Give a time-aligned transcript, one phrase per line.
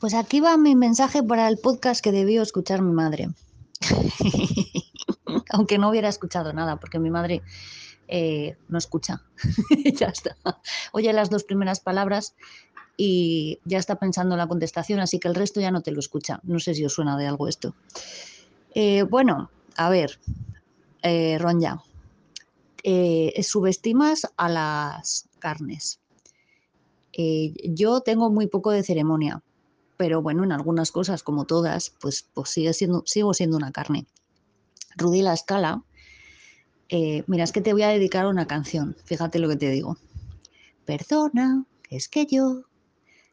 [0.00, 3.30] Pues aquí va mi mensaje para el podcast que debió escuchar mi madre.
[5.50, 7.42] Aunque no hubiera escuchado nada, porque mi madre
[8.06, 9.22] eh, no escucha.
[9.94, 10.36] ya está.
[10.92, 12.36] Oye las dos primeras palabras
[12.96, 15.98] y ya está pensando en la contestación, así que el resto ya no te lo
[15.98, 16.38] escucha.
[16.44, 17.74] No sé si os suena de algo esto.
[18.74, 20.20] Eh, bueno, a ver,
[21.02, 21.82] eh, Ronja,
[22.84, 26.00] eh, subestimas a las carnes.
[27.64, 29.42] yo tengo muy poco de ceremonia,
[29.98, 34.06] pero bueno, en algunas cosas, como todas, pues, pues sigue siendo, sigo siendo una carne.
[34.96, 35.84] Rudy La Escala,
[36.90, 39.98] mira, es que te voy a dedicar una canción, fíjate lo que te digo.
[40.86, 42.62] Perdona, es que yo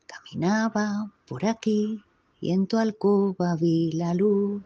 [0.06, 2.04] caminaba por aquí
[2.42, 4.62] y en tu alcoba vi la luz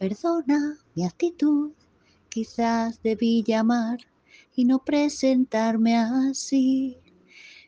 [0.00, 1.72] Perdona mi actitud,
[2.30, 3.98] quizás debí llamar
[4.56, 6.96] y no presentarme así.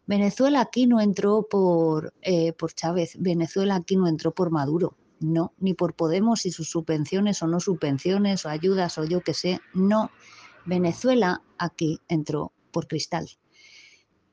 [0.07, 5.53] Venezuela aquí no entró por, eh, por Chávez, Venezuela aquí no entró por Maduro, no,
[5.59, 9.61] ni por Podemos y sus subvenciones o no subvenciones o ayudas o yo qué sé,
[9.75, 10.11] no.
[10.65, 13.29] Venezuela aquí entró por Cristal.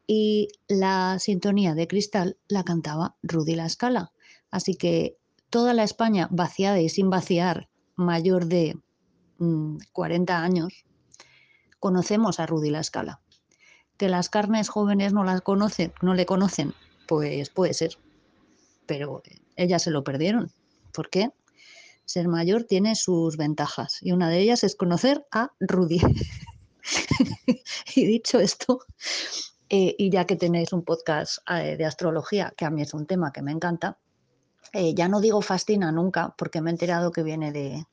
[0.07, 4.11] Y la sintonía de Cristal la cantaba Rudy La Escala.
[4.49, 5.17] Así que
[5.49, 8.79] toda la España vaciada y sin vaciar mayor de
[9.93, 10.85] 40 mm, años,
[11.79, 13.21] conocemos a Rudy La Escala.
[13.99, 16.73] Que las carnes jóvenes no las conocen, no le conocen,
[17.07, 17.97] pues puede ser.
[18.87, 19.21] Pero
[19.57, 20.51] ellas se lo perdieron.
[20.93, 21.31] ¿Por qué?
[22.05, 25.99] Ser mayor tiene sus ventajas y una de ellas es conocer a Rudy.
[27.95, 28.79] y dicho esto,
[29.69, 33.05] eh, y ya que tenéis un podcast eh, de astrología, que a mí es un
[33.05, 33.99] tema que me encanta,
[34.73, 37.85] eh, ya no digo fascina nunca, porque me he enterado que viene de.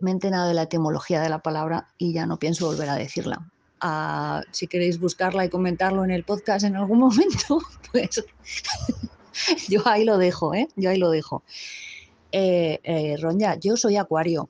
[0.00, 2.94] Me he enterado de la etimología de la palabra y ya no pienso volver a
[2.94, 3.51] decirla.
[4.50, 8.24] Si queréis buscarla y comentarlo en el podcast en algún momento, pues
[9.68, 10.68] yo ahí lo dejo, ¿eh?
[10.76, 11.42] Yo ahí lo dejo.
[12.30, 14.48] Eh, Ronja, yo soy acuario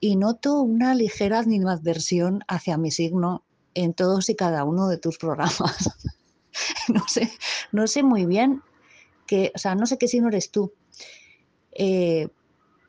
[0.00, 3.42] y noto una ligera animadversión hacia mi signo
[3.74, 5.88] en todos y cada uno de tus programas.
[6.88, 7.32] no sé,
[7.72, 8.62] no sé muy bien
[9.26, 10.72] que, o sea, no sé qué signo eres tú,
[11.72, 12.28] eh,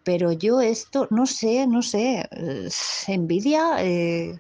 [0.04, 2.70] pero yo esto, no sé, no sé, eh,
[3.08, 4.40] envidia, eh,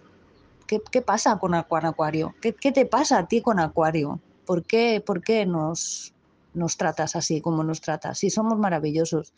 [0.68, 2.36] ¿qué, pasa con, Acuario?
[2.42, 4.20] ¿Qué, te pasa a ti con Acuario?
[4.46, 6.14] ¿Por qué, por qué nos,
[6.54, 8.20] nos tratas así como nos tratas?
[8.20, 9.34] Si somos maravillosos.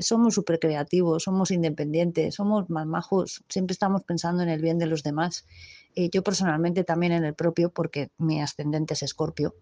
[0.00, 4.86] somos súper creativos, somos independientes, somos más majos, siempre estamos pensando en el bien de
[4.86, 5.46] los demás.
[5.94, 9.54] yo personalmente también en el propio, porque mi ascendente es escorpio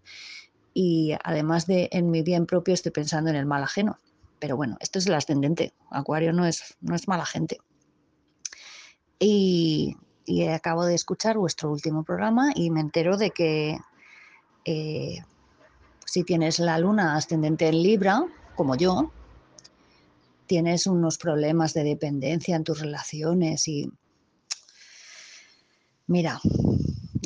[0.75, 3.97] y además de en mi bien propio estoy pensando en el mal ajeno.
[4.39, 5.73] Pero bueno, esto es el ascendente.
[5.89, 7.57] Acuario no es, no es mala gente.
[9.17, 9.95] Y,
[10.53, 13.77] acabo de escuchar vuestro último programa y me entero de que
[14.65, 15.23] eh,
[16.05, 18.25] si tienes la luna ascendente en Libra,
[18.55, 19.11] como yo,
[20.47, 23.91] tienes unos problemas de dependencia en tus relaciones y
[26.07, 26.39] mira,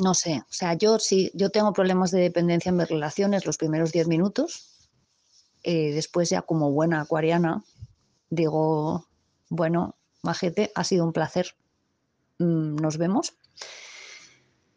[0.02, 3.58] no sé, o sea, yo sí, yo tengo problemas de dependencia en mis relaciones los
[3.58, 4.88] primeros 10 minutos,
[5.62, 7.62] eh, después ya como buena acuariana,
[8.30, 9.06] digo,
[9.50, 11.54] bueno, majete, ha sido un placer,
[12.40, 13.34] nos vemos.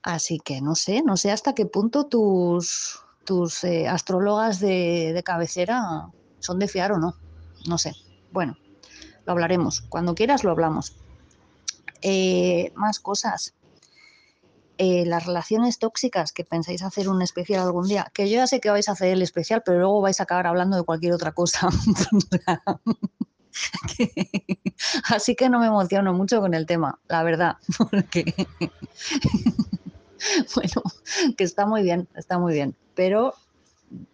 [0.01, 6.09] Así que no sé, no sé hasta qué punto tus, tus eh, astrólogas de, cabecera
[6.39, 7.15] son de fiar o no,
[7.67, 7.93] no sé.
[8.31, 8.57] Bueno,
[9.25, 10.97] lo hablaremos, cuando quieras lo hablamos.
[12.01, 13.55] Eh, más cosas.
[14.77, 18.59] Eh, las relaciones tóxicas que pensáis hacer un especial algún día, que yo ya sé
[18.59, 21.31] que vais a hacer el especial, pero luego vais a acabar hablando de cualquier otra
[21.31, 21.69] cosa.
[25.05, 28.25] Así que no me emociono mucho con el tema, la verdad, porque
[30.55, 30.83] bueno,
[31.37, 33.35] que está muy bien, está muy bien, pero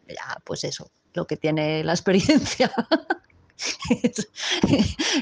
[0.08, 2.72] ya, pues eso, lo que tiene la experiencia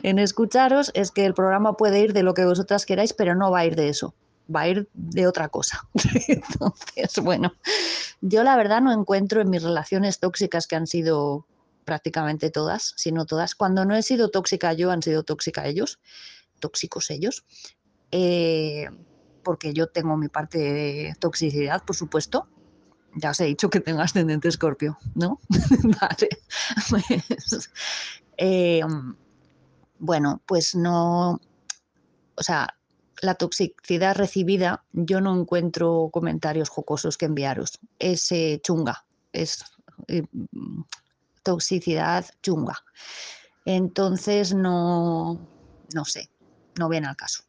[0.03, 3.51] en escucharos es que el programa puede ir de lo que vosotras queráis, pero no
[3.51, 4.13] va a ir de eso
[4.53, 5.87] va a ir de otra cosa.
[6.27, 7.53] Entonces, bueno,
[8.21, 11.45] yo la verdad no encuentro en mis relaciones tóxicas que han sido
[11.87, 13.55] prácticamente todas, sino todas.
[13.55, 15.99] Cuando no he sido tóxica yo, han sido tóxica ellos,
[16.59, 17.45] tóxicos ellos,
[18.11, 18.89] eh,
[19.41, 22.49] porque yo tengo mi parte de toxicidad, por supuesto.
[23.15, 25.39] Ya os he dicho que tengo ascendente escorpio, ¿no?
[26.01, 26.29] vale.
[26.89, 27.71] Pues,
[28.35, 28.81] eh,
[29.97, 31.39] bueno, pues no,
[32.35, 32.67] o sea,
[33.21, 37.79] la toxicidad recibida, yo no encuentro comentarios jocosos que enviaros.
[37.97, 39.63] Es eh, chunga, es
[41.47, 42.77] toxicidad chunga.
[43.63, 45.39] Entonces no,
[45.93, 46.29] no sé,
[46.77, 47.43] no viene al caso.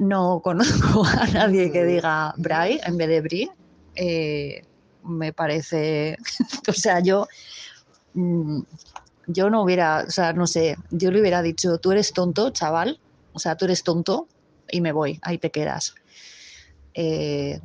[0.00, 3.50] No conozco a nadie que diga Bray en vez de Bri.
[3.94, 4.64] Eh,
[5.04, 6.16] me parece,
[6.68, 7.28] o sea, yo,
[8.14, 8.62] mm,
[9.28, 12.98] yo no hubiera, o sea, no sé, yo le hubiera dicho, tú eres tonto, chaval,
[13.32, 14.26] o sea, tú eres tonto
[14.68, 15.94] y me voy, ahí te quedas.
[16.94, 17.60] Eh,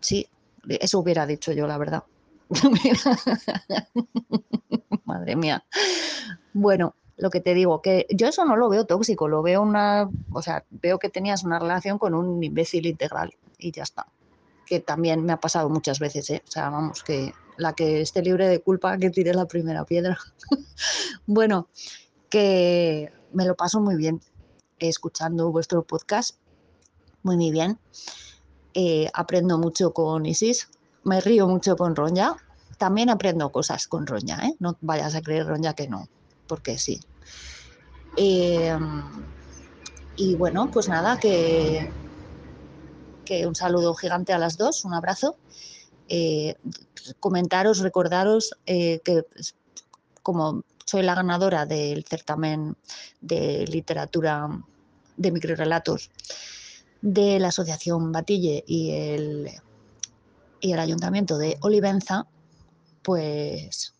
[0.00, 0.28] sí,
[0.68, 2.04] eso hubiera dicho yo, la verdad.
[5.04, 5.64] Madre mía.
[6.52, 10.08] Bueno, lo que te digo, que yo eso no lo veo tóxico, lo veo una,
[10.32, 14.06] o sea, veo que tenías una relación con un imbécil integral y ya está.
[14.66, 16.42] Que también me ha pasado muchas veces, ¿eh?
[16.46, 20.18] O sea, vamos, que la que esté libre de culpa, que tire la primera piedra.
[21.26, 21.68] bueno,
[22.30, 24.20] que me lo paso muy bien
[24.78, 26.36] escuchando vuestro podcast,
[27.22, 27.78] muy, muy bien.
[28.74, 30.68] Eh, aprendo mucho con Isis,
[31.04, 32.34] me río mucho con Ronya,
[32.78, 34.54] también aprendo cosas con Roña, ¿eh?
[34.60, 36.08] No vayas a creer, Roña, que no,
[36.46, 37.00] porque sí.
[38.16, 39.02] Em,
[40.16, 41.92] y bueno, pues nada, que,
[43.24, 45.36] que un saludo gigante a las dos, un abrazo.
[46.08, 46.54] Eh,
[47.20, 49.24] comentaros, recordaros eh, que
[50.22, 52.76] como soy la ganadora del certamen
[53.20, 54.48] de literatura
[55.16, 56.10] de microrelatos
[57.02, 59.50] de la Asociación Batille y el,
[60.60, 62.26] y el Ayuntamiento de Olivenza,
[63.02, 63.94] pues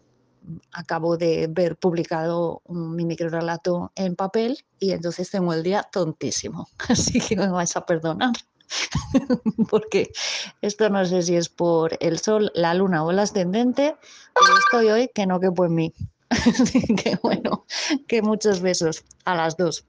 [0.72, 6.69] acabo de ver publicado mi microrelato en papel y entonces tengo el día tontísimo.
[6.88, 8.32] Así que me vais a perdonar.
[9.70, 10.12] Porque
[10.60, 13.96] esto no sé si es por el sol, la luna o el ascendente,
[14.34, 15.94] pero estoy hoy que no quepo en mí.
[16.31, 17.64] Así que bueno,
[18.06, 19.87] que muchos besos a las dos.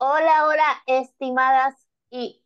[0.00, 1.74] Hola, hola, estimadas
[2.08, 2.40] y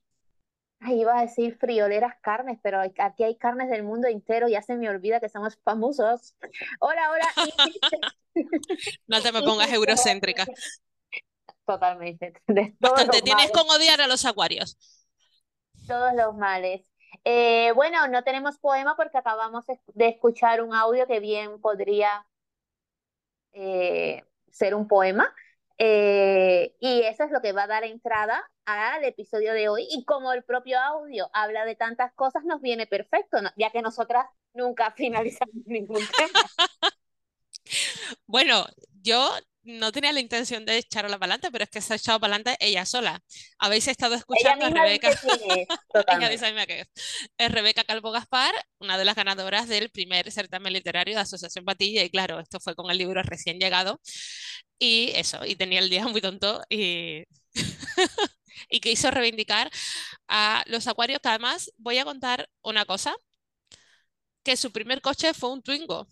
[0.84, 4.76] Ahí iba a decir frioleras carnes, pero aquí hay carnes del mundo entero, ya se
[4.76, 6.34] me olvida que somos famosos.
[6.80, 7.28] Hola, hola.
[9.06, 10.44] no te me pongas eurocéntrica.
[11.64, 12.32] Totalmente.
[12.80, 14.76] Bastante tienes con odiar a los acuarios.
[15.86, 16.82] Todos los males.
[17.24, 22.26] Eh, bueno, no tenemos poema porque acabamos de escuchar un audio que bien podría
[23.52, 25.32] eh, ser un poema.
[25.78, 29.86] Eh, y eso es lo que va a dar entrada al episodio de hoy.
[29.90, 34.26] Y como el propio audio habla de tantas cosas, nos viene perfecto, ya que nosotras
[34.54, 36.40] nunca finalizamos ningún tema.
[38.26, 38.66] Bueno,
[39.02, 39.30] yo
[39.64, 42.34] no tenía la intención de echar la palante, pero es que se ha echado para
[42.34, 43.22] adelante ella sola.
[43.58, 45.10] Habéis estado escuchando a Rebeca.
[46.08, 46.86] ella dice que
[47.38, 52.02] es Rebeca Calvo Gaspar, una de las ganadoras del primer certamen literario de Asociación Patilla.
[52.02, 54.00] Y claro, esto fue con el libro recién llegado.
[54.78, 57.24] Y eso, y tenía el día muy tonto y.
[58.68, 59.70] y que hizo reivindicar
[60.28, 63.14] a los acuarios, que además voy a contar una cosa,
[64.42, 66.08] que su primer coche fue un Twingo.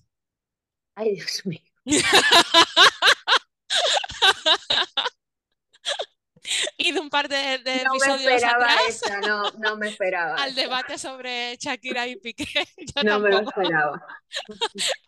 [0.94, 1.60] Ay, Dios mío.
[6.78, 12.06] y de un par de, episodios atrás no, no, me esperaba al debate sobre Shakira
[12.06, 12.44] y Piqué.
[13.04, 14.04] no me lo esperaba.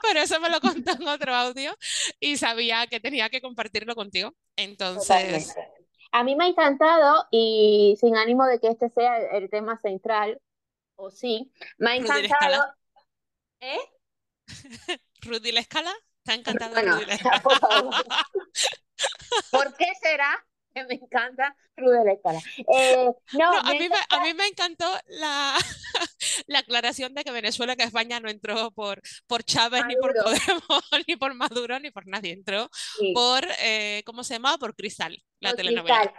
[0.03, 1.77] Pero eso me lo contó en otro audio
[2.21, 4.35] y sabía que tenía que compartirlo contigo.
[4.57, 5.55] Entonces.
[6.15, 10.39] A mí me ha encantado y sin ánimo de que este sea el, tema central,
[10.95, 12.75] o sí, me ha encantado.
[13.61, 13.79] ¿Eh?
[15.23, 15.95] Rudy la escala.
[16.25, 16.75] Está encantado.
[19.51, 20.45] por, qué será?
[20.73, 22.41] que me encanta Escala.
[22.73, 25.57] Eh, no, a, mí me, a, mí me, encantó la,
[26.47, 30.91] la, aclaración de que Venezuela, que España no entró por, por Chávez, ni por Podemos,
[31.09, 32.33] ni por Maduro, ni por nadie.
[32.33, 32.71] Entró
[33.15, 34.57] por, eh, ¿cómo se llama?
[34.59, 36.15] Por Cristal, la telenovela.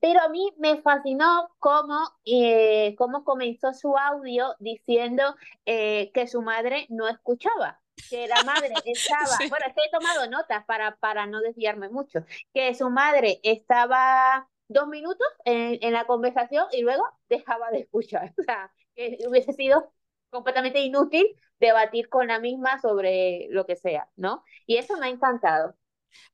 [0.00, 6.86] Pero a mí me fascinó cómo, eh, cómo comenzó su audio diciendo que su madre
[6.90, 11.40] no escuchaba que la madre estaba, bueno, es que he tomado notas para, para no
[11.40, 17.70] desviarme mucho, que su madre estaba dos minutos en, en la conversación y luego dejaba
[17.70, 18.32] de escuchar.
[18.38, 19.92] O sea, que hubiese sido
[20.30, 21.26] completamente inútil
[21.60, 24.44] debatir con la misma sobre lo que sea, ¿no?
[24.66, 25.76] Y eso me ha encantado.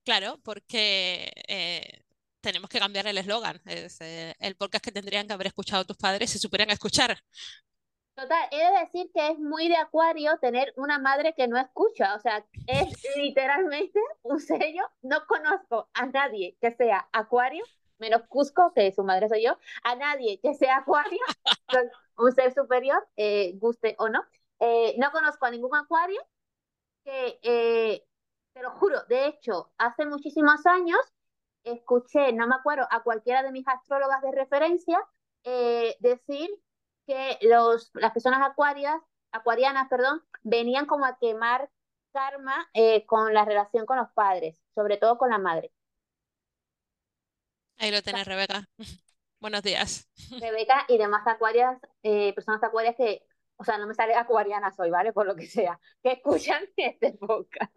[0.05, 2.03] Claro, porque eh,
[2.41, 3.61] tenemos que cambiar el eslogan.
[3.67, 7.19] Es eh, el podcast que tendrían que haber escuchado tus padres si supieran escuchar.
[8.15, 12.15] Total, he de decir que es muy de acuario tener una madre que no escucha,
[12.15, 14.83] o sea, es literalmente un sello.
[15.03, 17.65] No conozco a nadie que sea acuario,
[17.99, 21.19] menos Cusco, que su madre soy yo, a nadie que sea acuario,
[22.19, 24.23] un ser superior, eh, guste o no.
[24.59, 26.21] Eh, no conozco a ningún acuario
[27.05, 28.05] que, eh,
[28.53, 31.01] te lo juro, de hecho, hace muchísimos años
[31.65, 34.99] escuché, no me acuerdo, a cualquiera de mis astrólogas de referencia
[36.01, 36.51] decir
[37.11, 38.95] que los, las personas acuarias,
[39.33, 41.69] acuarianas, perdón, venían como a quemar
[42.13, 45.73] karma eh, con la relación con los padres, sobre todo con la madre.
[47.79, 48.69] Ahí lo tenés, Rebeca.
[49.41, 50.09] Buenos días.
[50.41, 53.27] Rebeca y demás acuarias, eh, personas acuarias que,
[53.57, 55.13] o sea, no me sale acuariana soy, ¿vale?
[55.13, 57.73] Por lo que sea, que escuchan este podcast.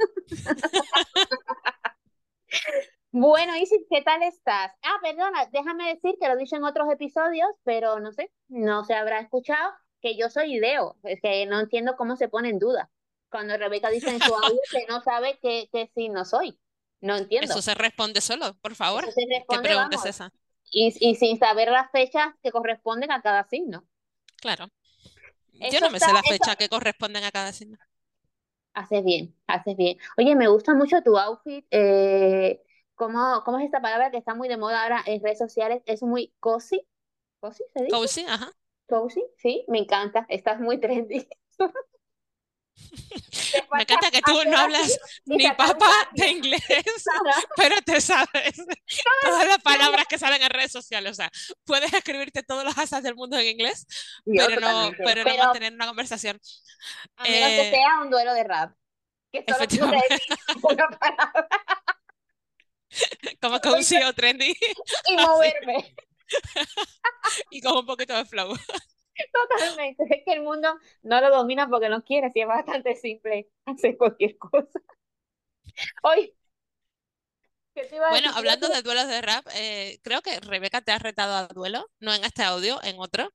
[3.14, 4.74] Bueno, Isis, ¿qué tal estás?
[4.84, 8.84] Ah, perdona, déjame decir que lo he dicho en otros episodios, pero no sé, no
[8.86, 10.98] se habrá escuchado que yo soy Leo.
[11.04, 12.92] Es que no entiendo cómo se pone en duda.
[13.30, 16.60] Cuando Rebeca dice en su audio que no sabe qué, qué signo soy.
[17.02, 17.54] No entiendo.
[17.54, 19.06] Eso se responde solo, por favor.
[19.06, 20.32] Eso se ¿Qué responde, pregunta es vamos, esa?
[20.72, 23.86] y, y sin saber las fechas que corresponden a cada signo.
[24.42, 24.68] Claro.
[25.54, 27.78] Yo no me sé está, la eso fecha que corresponden a cada signo.
[28.74, 29.98] haces bien, haces bien.
[30.18, 31.66] Oye, me gusta mucho tu outfit.
[31.72, 32.62] Eh,
[32.96, 35.82] ¿cómo, cómo es esta palabra que está muy de moda ahora en redes sociales?
[35.86, 36.88] Es muy cozy.
[37.40, 37.98] ¿Cozy se dice?
[37.98, 38.52] Cozy, ajá.
[38.88, 40.26] Cozy, sí, me encanta.
[40.30, 41.28] Estás muy trendy.
[43.72, 46.62] Me encanta que tú no hablas ni papa de inglés,
[47.56, 48.56] pero te sabes
[49.22, 51.12] todas las palabras que salen en redes sociales.
[51.12, 51.30] O sea,
[51.66, 53.86] puedes escribirte todos los asas del mundo en inglés,
[54.34, 56.40] pero no, pero no mantener una conversación.
[57.18, 58.76] a menos que Eh, sea un duelo de rap.
[59.32, 59.68] Que solo
[60.64, 61.48] una palabra
[63.42, 64.56] como cozy o trendy
[65.08, 65.96] y moverme.
[67.50, 68.54] y con un poquito de flow.
[69.32, 70.04] Totalmente.
[70.10, 70.70] Es que el mundo
[71.04, 74.80] no lo domina porque no quiere, si es bastante simple hacer cualquier cosa.
[76.04, 76.34] Oye,
[77.76, 78.34] ¿qué te iba a Bueno, decir?
[78.36, 82.14] Hablando de duelos de rap, eh, creo que Rebeca te ha retado a duelo, no
[82.14, 83.30] en este audio, en otro.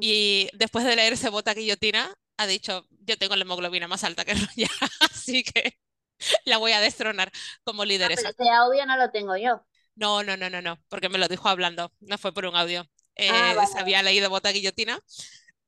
[0.00, 4.24] Y después de leer ese bota guillotina, ha dicho, yo tengo la hemoglobina más alta
[4.24, 4.68] que Roya,
[5.00, 5.78] así que
[6.44, 7.30] la voy a destronar
[7.64, 8.30] como Ah, pero lideresa.
[8.30, 9.64] ese audio no lo tengo yo.
[9.94, 12.88] No, no, no, no, no, porque me lo dijo hablando, no fue por un audio.
[13.26, 13.78] Ah, Eh, vale, se vale.
[13.78, 14.98] había leído bota guillotina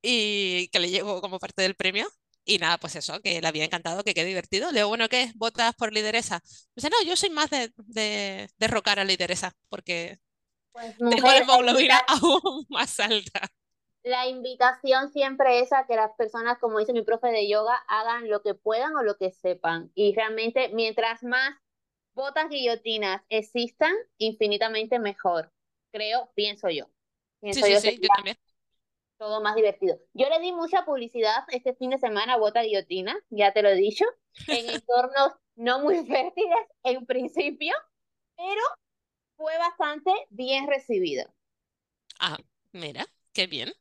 [0.03, 2.09] y que le llegó como parte del premio.
[2.45, 4.71] Y nada, pues eso, que le había encantado, que qué divertido.
[4.73, 5.33] Le digo, bueno, ¿qué?
[5.37, 6.43] ¿Votas por lideresa?
[6.77, 10.19] Dice, no, yo soy más de, de, de rocar a lideresa, porque
[10.73, 13.49] Pues tengo la hemoglobina aún más alta.
[14.05, 18.29] La invitación siempre es a que las personas, como dice mi profe de yoga, hagan
[18.31, 19.91] lo que puedan o lo que sepan.
[19.95, 21.57] Y realmente, mientras más
[22.15, 25.53] botas guillotinas existan, infinitamente mejor.
[25.93, 26.87] Creo, pienso yo.
[27.51, 28.37] Sí, Pienso sí, yo sí, yo sería también.
[29.19, 29.99] todo más divertido.
[30.15, 33.69] Yo le di mucha publicidad este fin de semana a Bota Guillotina, ya te lo
[33.71, 34.05] he dicho,
[34.49, 37.75] en entornos no muy fértiles en principio,
[38.37, 38.63] pero
[39.37, 41.25] fue bastante bien recibido.
[42.19, 42.39] Ah,
[42.73, 43.73] mira, qué bien.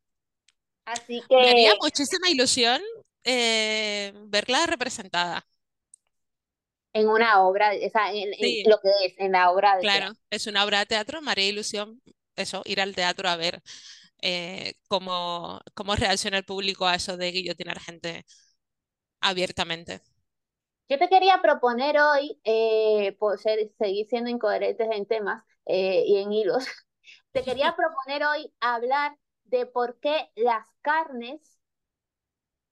[0.86, 2.82] Así Me haría que muchísima ilusión
[3.24, 5.46] eh, verla representada.
[6.94, 8.30] en una obra, o sea, en,
[8.70, 10.22] lo que es, en la obra de claro, teatro.
[10.30, 12.02] es una obra de teatro, me haría ilusión
[12.36, 13.62] eso, ir al teatro a ver
[14.22, 18.26] eh, cómo, cómo reacciona el público a eso de guillotinar gente
[19.22, 20.02] abiertamente.
[20.90, 26.18] Yo te quería proponer hoy, eh, por ser, seguir siendo incoherentes en temas eh, y
[26.18, 26.66] en hilos,
[27.32, 31.60] te quería proponer hoy hablar de por qué las carnes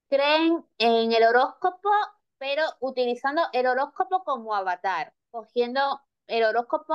[0.08, 1.90] creen en el horóscopo,
[2.38, 6.94] pero utilizando el horóscopo como avatar, cogiendo el horóscopo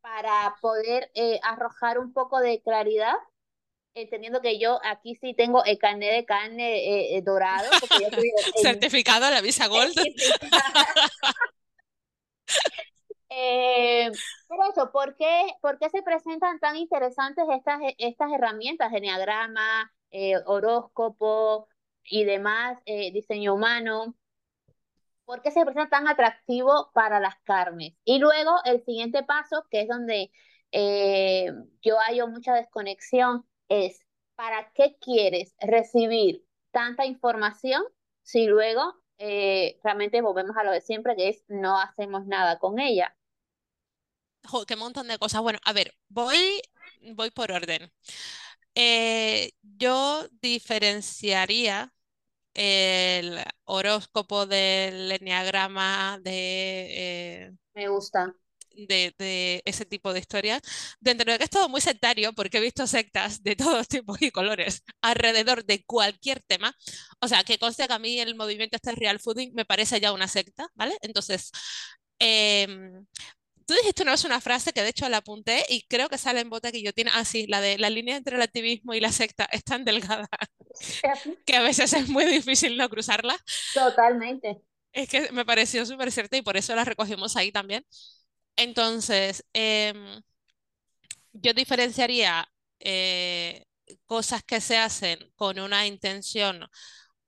[0.00, 3.14] para poder eh, arrojar un poco de claridad,
[3.94, 8.10] entendiendo que yo aquí sí tengo el carnet de carne eh, eh, dorado, porque yo
[8.10, 9.94] soy el, el- Certificado de la Visa Gold.
[13.30, 14.10] Eh,
[14.70, 21.68] eso, ¿por qué, por qué se presentan tan interesantes estas, estas herramientas, enneagrama, eh, horóscopo
[22.04, 24.16] y demás, eh, diseño humano?
[25.24, 27.94] ¿Por qué se presenta tan atractivo para las carnes?
[28.04, 30.30] Y luego el siguiente paso, que es donde
[30.72, 31.52] eh,
[31.82, 34.04] yo hallo mucha desconexión, es
[34.34, 37.84] ¿para qué quieres recibir tanta información
[38.22, 42.78] si luego eh, realmente volvemos a lo de siempre, que es no hacemos nada con
[42.78, 43.16] ella?
[44.50, 45.40] Jo, qué montón de cosas.
[45.42, 46.60] Bueno, a ver, voy,
[47.14, 47.90] voy por orden.
[48.74, 51.92] Eh, yo diferenciaría
[52.54, 56.86] el horóscopo del enneagrama de,
[57.48, 58.34] eh, Me gusta.
[58.76, 60.60] de, de ese tipo de historias,
[61.00, 64.30] dentro de que es todo muy sectario, porque he visto sectas de todos tipos y
[64.32, 66.74] colores alrededor de cualquier tema.
[67.20, 70.12] O sea, que conste que a mí el movimiento este real fooding me parece ya
[70.12, 70.96] una secta, ¿vale?
[71.02, 71.50] Entonces,
[72.18, 73.06] em,
[73.66, 76.40] tú dijiste una vez una frase que de hecho la apunté y creo que sale
[76.40, 79.00] en bota que yo tiene, ah, sí, la de la línea entre el activismo y
[79.00, 80.28] la secta es tan delgada
[81.46, 83.36] que a veces es muy difícil no cruzarla.
[83.72, 84.60] Totalmente.
[84.92, 87.84] Es que me pareció súper cierta y por eso la recogimos ahí también.
[88.56, 90.22] Entonces, em,
[91.32, 92.48] yo diferenciaría
[92.80, 93.64] eh,
[94.06, 96.68] cosas que se hacen con una intención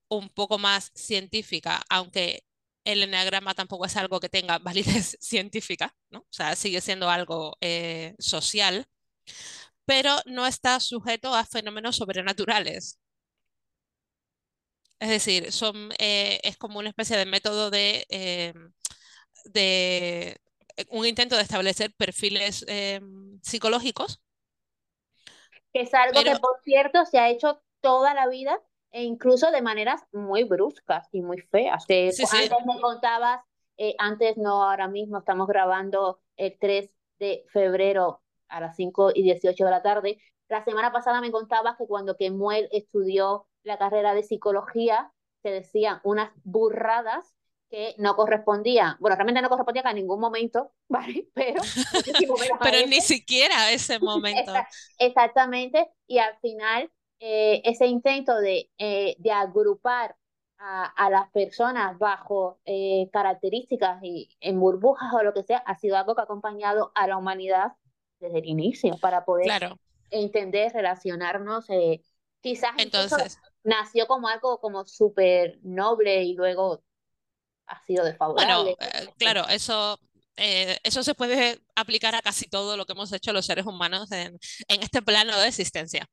[0.08, 2.44] un poco más científica, aunque
[2.86, 6.20] el enneagrama tampoco es algo que tenga validez científica, ¿no?
[6.20, 8.86] O sea, sigue siendo algo eh, social.
[9.84, 12.98] pero no está sujeto a fenómenos sobrenaturales.
[14.98, 18.54] Es decir, son, eh, es como una especie de método de, eh,
[19.44, 20.40] de
[20.88, 22.64] un intento de establecer perfiles
[23.42, 24.20] psicológicos.
[25.72, 28.60] Que es algo que, por cierto, se ha hecho toda la vida
[28.92, 31.84] e incluso de maneras muy bruscas y muy feas.
[31.88, 32.20] antes
[32.66, 33.40] me contabas,
[33.98, 39.64] antes no, ahora mismo estamos grabando el 3 de febrero a las 5 y 18
[39.64, 40.18] de la tarde.
[40.48, 45.12] La semana pasada me contabas que cuando Kemuel estudió la carrera de psicología,
[45.42, 47.34] se decían unas burradas
[47.68, 51.28] que no correspondían, bueno, realmente no correspondían a ningún momento, ¿vale?
[51.34, 51.62] Pero,
[52.62, 54.52] Pero ni siquiera ese momento.
[54.98, 60.16] Exactamente, y al final eh, ese intento de, eh, de agrupar
[60.58, 65.76] a, a, las personas bajo eh, características y en burbujas o lo que sea, ha
[65.76, 67.72] sido algo que ha acompañado a la humanidad
[68.20, 69.76] desde el inicio para poder
[70.10, 71.66] entender, relacionarnos.
[72.40, 76.82] quizás entonces nació como algo como súper noble y luego
[77.66, 78.76] ha sido desfavorable.
[78.78, 79.98] Bueno, claro, eso,
[80.36, 84.10] eh, eso se puede aplicar a casi todo lo que hemos hecho los seres humanos
[84.12, 84.38] en,
[84.68, 86.08] este plano de existencia.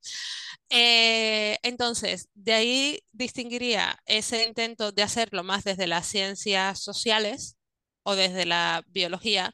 [0.69, 7.57] Eh, entonces, de ahí distinguiría ese intento de hacerlo más desde las ciencias sociales
[8.03, 9.51] o desde la biología,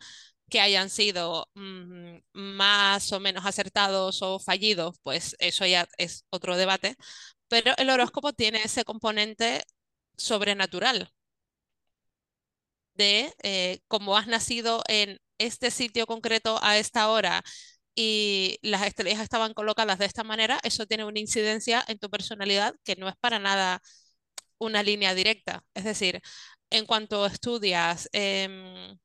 [0.50, 6.58] que hayan sido mm, más o menos acertados o fallidos, pues eso ya es otro
[6.58, 6.96] debate,
[7.48, 9.64] pero el horóscopo tiene ese componente
[10.18, 11.12] sobrenatural
[13.00, 17.44] de eh, como has nacido en este sitio concreto a esta hora
[17.96, 22.75] y las estrellas estaban colocadas de esta manera, eso tiene una incidencia en tu personalidad
[22.86, 23.82] que no es para nada
[24.60, 25.63] una línea directa.
[25.74, 26.22] Es decir,
[26.70, 28.10] en cuanto estudias...
[28.13, 28.98] Em,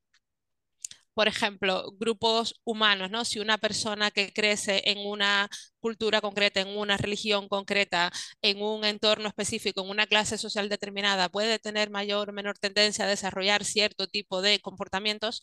[1.15, 3.25] por ejemplo, grupos humanos, ¿no?
[3.25, 8.11] Si una persona que crece en una cultura concreta, en una religión concreta,
[8.41, 13.05] en un entorno específico, en una clase social determinada, puede tener mayor o menor tendencia
[13.05, 15.41] a desarrollar cierto tipo de comportamientos,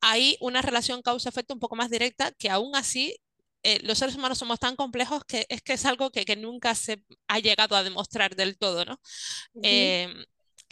[0.00, 3.16] hay una relación causa-efecto un poco más directa que aún así
[3.62, 7.04] eh, los seres humanos somos tan complejos que es que es algo que, nunca se
[7.28, 9.00] ha llegado a demostrar del todo, ¿no?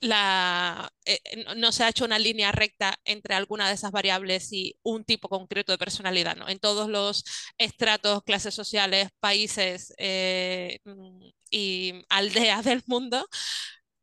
[0.00, 4.76] La, eh, no se ha hecho una línea recta entre alguna de esas variables y
[4.82, 6.36] un tipo concreto de personalidad.
[6.36, 6.48] ¿no?
[6.48, 7.24] En todos los
[7.58, 13.26] estratos, clases sociales, países eh, mm, y aldeas del mundo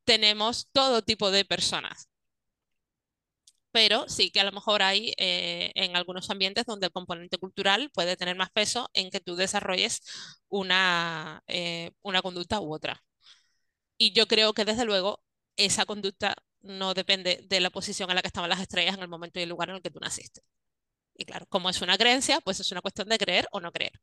[0.06, 2.10] tenemos todo tipo de personas.
[3.72, 7.92] Pero sí que a lo mejor hay eh, en algunos ambientes donde el componente cultural
[7.94, 10.02] puede tener más peso en que tú desarrolles
[10.50, 11.44] una,
[12.02, 13.04] una conducta u otra.
[13.98, 15.22] Y yo creo que desde luego
[15.58, 19.08] esa conducta no depende de la posición en la que estaban las estrellas en el
[19.08, 20.42] momento y el lugar en el que tú naciste.
[21.14, 23.94] Y claro, como es una creencia, pues es una cuestión de creer o no creer.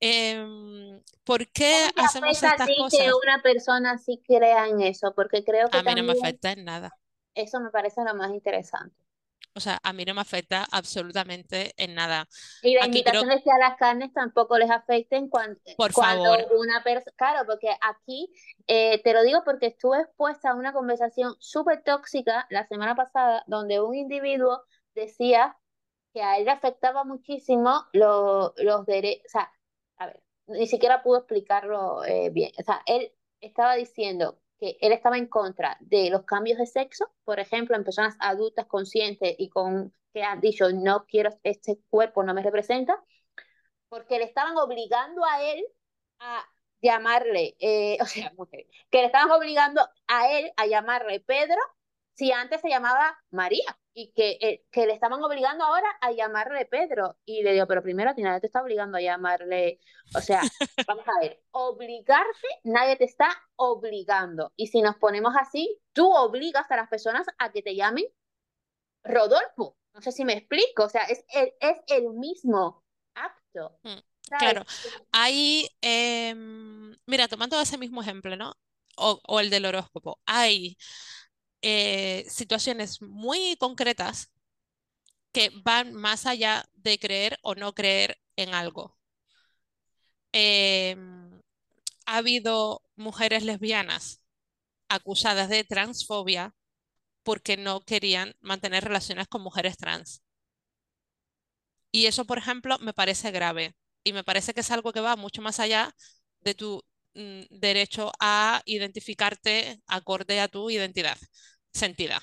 [0.00, 3.00] Em, ¿Por qué hacemos estas cosas?
[3.00, 5.14] que una persona sí crea en eso?
[5.14, 6.90] Porque creo que a mí no me afecta en nada.
[7.34, 9.05] Eso me parece lo más interesante.
[9.56, 12.28] O sea, a mí no me afecta absolutamente en nada.
[12.62, 16.84] Y la invitación es que a las carnes tampoco les afecten cuando, Por cuando una
[16.84, 17.12] persona...
[17.16, 18.30] Claro, porque aquí,
[18.66, 23.44] eh, te lo digo porque estuve expuesta a una conversación súper tóxica la semana pasada
[23.46, 24.62] donde un individuo
[24.94, 25.56] decía
[26.12, 28.52] que a él le afectaba muchísimo los
[28.84, 29.24] derechos...
[29.24, 29.50] O sea,
[29.96, 32.52] a ver, ni siquiera pudo explicarlo eh, bien.
[32.58, 37.12] O sea, él estaba diciendo que él estaba en contra de los cambios de sexo,
[37.24, 42.22] por ejemplo, en personas adultas conscientes y con que han dicho no quiero este cuerpo,
[42.22, 43.02] no me representa,
[43.88, 45.64] porque le estaban obligando a él
[46.20, 46.44] a
[46.80, 48.32] llamarle, eh, o sea,
[48.90, 51.58] que le estaban obligando a él a llamarle Pedro
[52.14, 56.66] si antes se llamaba María y que, eh, que le estaban obligando ahora a llamarle
[56.66, 57.16] Pedro.
[57.24, 59.80] Y le digo, pero primero a ti nadie te está obligando a llamarle,
[60.14, 60.42] o sea,
[60.86, 64.52] vamos a ver, obligarte, nadie te está obligando.
[64.54, 68.04] Y si nos ponemos así, tú obligas a las personas a que te llamen
[69.02, 69.78] Rodolfo.
[69.94, 73.78] No sé si me explico, o sea, es el, es el mismo acto.
[73.82, 74.62] Mm, claro,
[75.10, 78.52] hay, em, mira, tomando ese mismo ejemplo, ¿no?
[78.98, 80.76] O, o el del horóscopo, hay
[81.68, 84.30] eh, situaciones muy concretas
[85.32, 88.96] que van más allá de creer o no creer en algo.
[90.32, 91.40] Em,
[92.06, 94.20] ha habido mujeres lesbianas
[94.88, 96.54] acusadas de transfobia
[97.24, 100.22] porque no querían mantener relaciones con mujeres trans.
[101.90, 103.74] Y eso, por ejemplo, me parece grave
[104.04, 105.94] y me parece que es algo que va mucho más allá
[106.42, 106.82] de tu
[107.14, 111.18] mm, derecho a identificarte acorde a tu identidad
[111.76, 112.22] sentida.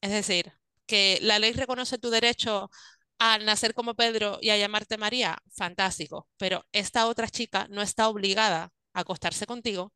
[0.00, 0.52] Es decir,
[0.86, 2.70] que la ley reconoce tu derecho
[3.18, 8.08] al nacer como Pedro y a llamarte María, fantástico, pero esta otra chica no está
[8.08, 9.92] obligada a acostarse contigo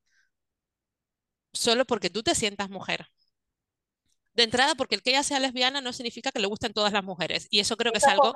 [1.52, 3.06] solo porque tú te sientas mujer.
[4.34, 7.02] De entrada, porque el que ella sea lesbiana no significa que le gusten todas las
[7.02, 7.48] mujeres.
[7.50, 8.32] Y eso creo que es algo...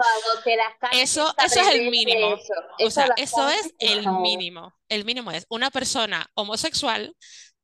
[0.92, 2.37] eso, eso es el mínimo.
[2.81, 4.74] o sea, eso es el mínimo.
[4.88, 7.14] El mínimo es una persona homosexual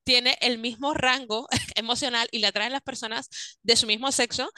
[0.08, 3.28] tiene el mismo rango emocional y le atraen las personas
[3.62, 4.50] de su mismo sexo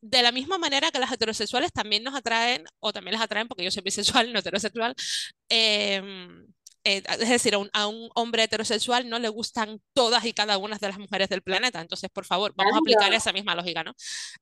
[0.00, 3.64] de la misma manera que las heterosexuales también nos atraen, o también las atraen, porque
[3.64, 4.94] yo soy bisexual, no heterosexual,
[5.50, 6.46] em,
[6.84, 10.88] eh, es decir, a un, hombre heterosexual no le gustan todas y cada una de
[10.88, 11.80] las mujeres del planeta.
[11.82, 13.92] Entonces, por favor, vamos a aplicar esa misma lógica, ¿no?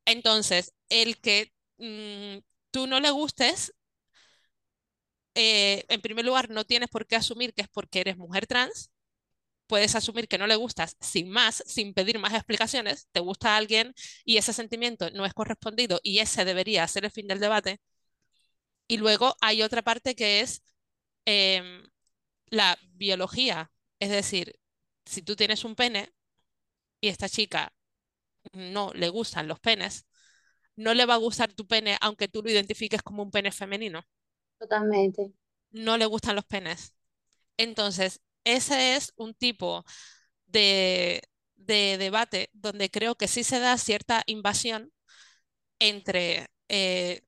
[0.04, 2.38] Entonces, el que mm,
[2.70, 3.72] tú no le gustes,
[5.34, 8.90] eh, en primer lugar, no tienes por qué asumir que es porque eres mujer trans,
[9.66, 13.56] puedes asumir que no le gustas sin más, sin pedir más explicaciones, te gusta a
[13.56, 17.80] alguien y ese sentimiento no es correspondido y ese debería ser el fin del debate.
[18.86, 20.62] Y luego hay otra parte que es
[21.24, 21.88] em,
[22.48, 24.58] la biología, es decir,
[25.06, 26.12] si tú tienes un pene
[27.00, 27.72] y esta chica
[28.52, 30.06] no le gustan los penes,
[30.76, 34.06] no le va a gustar tu pene aunque tú lo identifiques como un pene femenino.
[34.58, 35.32] Totalmente.
[35.70, 36.94] No le gustan los penes.
[37.56, 39.84] Entonces, ese es un tipo
[40.46, 41.22] de,
[41.56, 44.92] debate donde creo que sí se da cierta invasión
[45.78, 47.22] entre eh,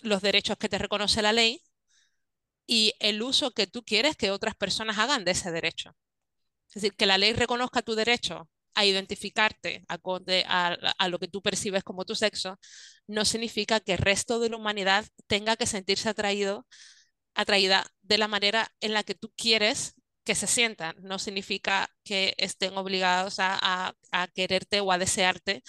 [0.00, 1.62] los derechos que te reconoce la ley
[2.66, 5.96] y el uso que tú quieres que otras personas hagan de ese derecho.
[6.68, 11.42] Es decir, que la ley reconozca tu derecho a identificarte a, a, lo que tú
[11.42, 12.58] percibes como tu sexo,
[13.06, 16.66] no significa que el resto de la humanidad tenga que sentirse atraído,
[17.34, 22.34] atraída de la manera en la que tú quieres que se sientan, no significa que
[22.38, 23.94] estén obligados a,
[24.34, 25.62] quererte o a desearte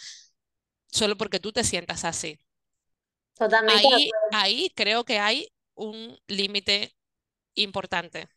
[0.88, 2.40] solo porque tú te sientas así.
[3.38, 3.86] Totalmente.
[3.94, 6.96] Ahí, ahí creo que hay un límite
[7.56, 8.30] importante.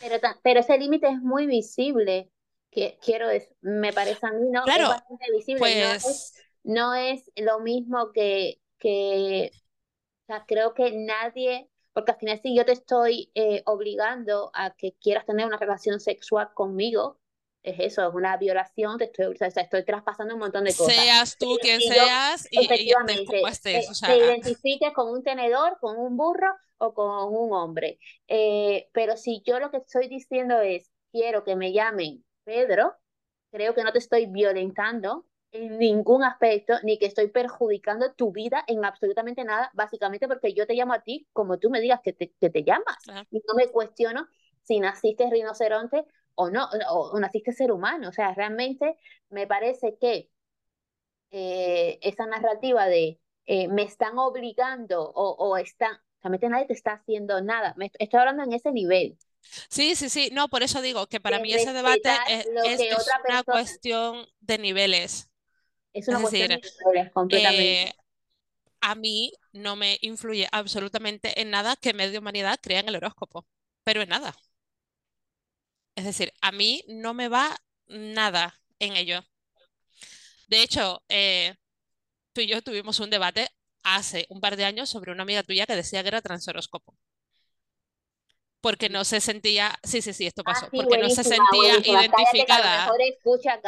[0.00, 2.30] Pero, pero ese límite es muy visible.
[2.70, 3.28] Que, quiero
[3.62, 4.64] me parece a mí, ¿no?
[4.64, 5.58] Claro, es bastante visible.
[5.60, 6.34] pues...
[6.64, 9.50] No, es, lo mismo que, que
[10.22, 14.74] o sea, creo que nadie porque al final si yo te estoy eh, obligando a
[14.74, 17.20] que quieras tener una relación sexual conmigo,
[17.62, 20.94] es eso, es una violación, te estoy, o sea, estoy traspasando un montón de cosas.
[20.94, 26.92] Seas tú quien seas y, efectivamente, te, identifiques con un tenedor, con un burro o
[26.92, 27.98] con un hombre.
[28.28, 32.94] Eh, pero si yo lo que estoy diciendo es, quiero que me llamen Pedro,
[33.50, 35.24] creo que no te estoy violentando,
[35.54, 40.66] en ningún aspecto, ni que estoy perjudicando tu vida en absolutamente nada, básicamente porque yo
[40.66, 42.96] te llamo a ti como tú me digas que te, que te llamas.
[43.30, 44.26] Y no me cuestiono
[44.62, 48.08] si naciste rinoceronte o no, o, naciste ser humano.
[48.08, 48.98] O sea, realmente
[49.30, 50.28] me parece que
[51.30, 56.94] eh, esa narrativa de eh, me están obligando o, o están, realmente nadie te está
[56.94, 57.74] haciendo nada.
[57.76, 59.16] Me estoy hablando en ese nivel.
[59.68, 62.48] Sí, sí, sí, no, por eso digo que para mí ese debate es,
[63.28, 65.30] una cuestión de niveles.
[65.94, 67.82] Es una cuestión de completamente.
[67.82, 67.94] Eh,
[68.80, 73.46] a mí no me influye absolutamente en nada que medio humanidad crea en el horóscopo,
[73.82, 74.34] pero en nada.
[75.94, 79.24] Es decir, a mí no me va nada en ello.
[80.48, 81.54] De hecho, eh,
[82.32, 83.48] tú y yo tuvimos un debate
[83.82, 86.94] hace un par de años sobre una amiga tuya que decía que era transhoróscopo.
[88.64, 92.88] Porque no se sentía, sí, sí, sí, esto ah, pasó, porque no se sentía identificada.
[93.10, 93.60] escucha,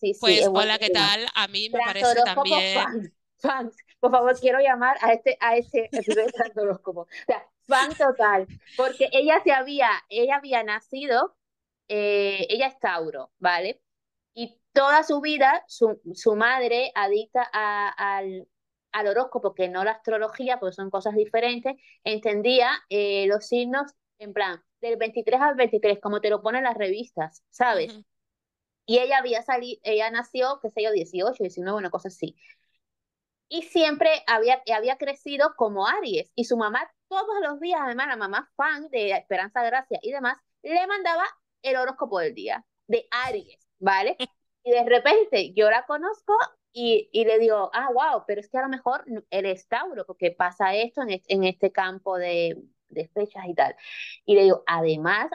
[0.00, 1.26] Sí, sí, pues, hola, ¿qué tal?
[1.34, 3.12] A mí me parece también.
[3.36, 7.02] Fans, Por favor, quiero llamar a este, a este episodio de horóscopo.
[7.02, 8.46] O sea, fan total.
[8.74, 11.36] Porque ella se había, ella había nacido,
[11.88, 13.82] eh, ella es Tauro, ¿vale?
[14.32, 18.48] Y toda su vida, su, su madre, adicta a, al,
[18.92, 24.32] al horóscopo, que no la astrología, porque son cosas diferentes, entendía eh, los signos en
[24.32, 27.98] plan, del 23 al 23, como te lo ponen las revistas, ¿sabes?
[28.86, 32.36] Y ella había salido, ella nació, qué sé yo, 18, 19, una cosa así.
[33.48, 36.30] Y siempre había, había crecido como Aries.
[36.34, 40.38] Y su mamá, todos los días, además, la mamá fan de Esperanza Gracia y demás,
[40.62, 41.24] le mandaba
[41.62, 44.16] el horóscopo del día, de Aries, ¿vale?
[44.64, 46.34] Y de repente yo la conozco
[46.74, 50.30] y, y, le digo, ah, wow, pero es que a lo mejor eres Tauro, porque
[50.30, 52.54] pasa esto en en este campo de,
[52.88, 53.74] de fechas y tal.
[54.24, 55.30] Y le digo, además,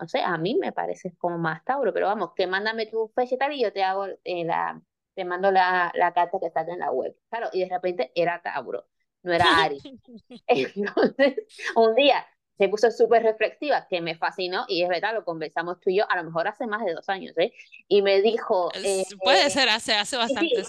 [0.00, 3.34] no sé, a mí me parece como más Tauro, pero vamos, que mándame tu fecha
[3.34, 4.80] y tal y yo te hago eh, la,
[5.14, 7.16] te mando la, la carta que está en la web.
[7.28, 8.86] Claro, y de repente era Tauro,
[9.22, 9.78] no era Ari.
[10.46, 11.34] Entonces,
[11.74, 12.24] un día
[12.56, 16.10] se puso súper reflexiva, que me fascinó, y es verdad, lo conversamos tú y yo,
[16.10, 17.52] a lo mejor hace más de dos años, ¿eh?
[17.86, 18.70] Y me dijo...
[18.74, 20.48] Eh, puede ser, hace, hace bastante.
[20.48, 20.64] Sí, o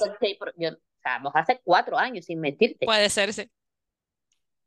[1.02, 2.86] sea, hace cuatro años, sin mentirte.
[2.86, 3.50] Puede ser, sí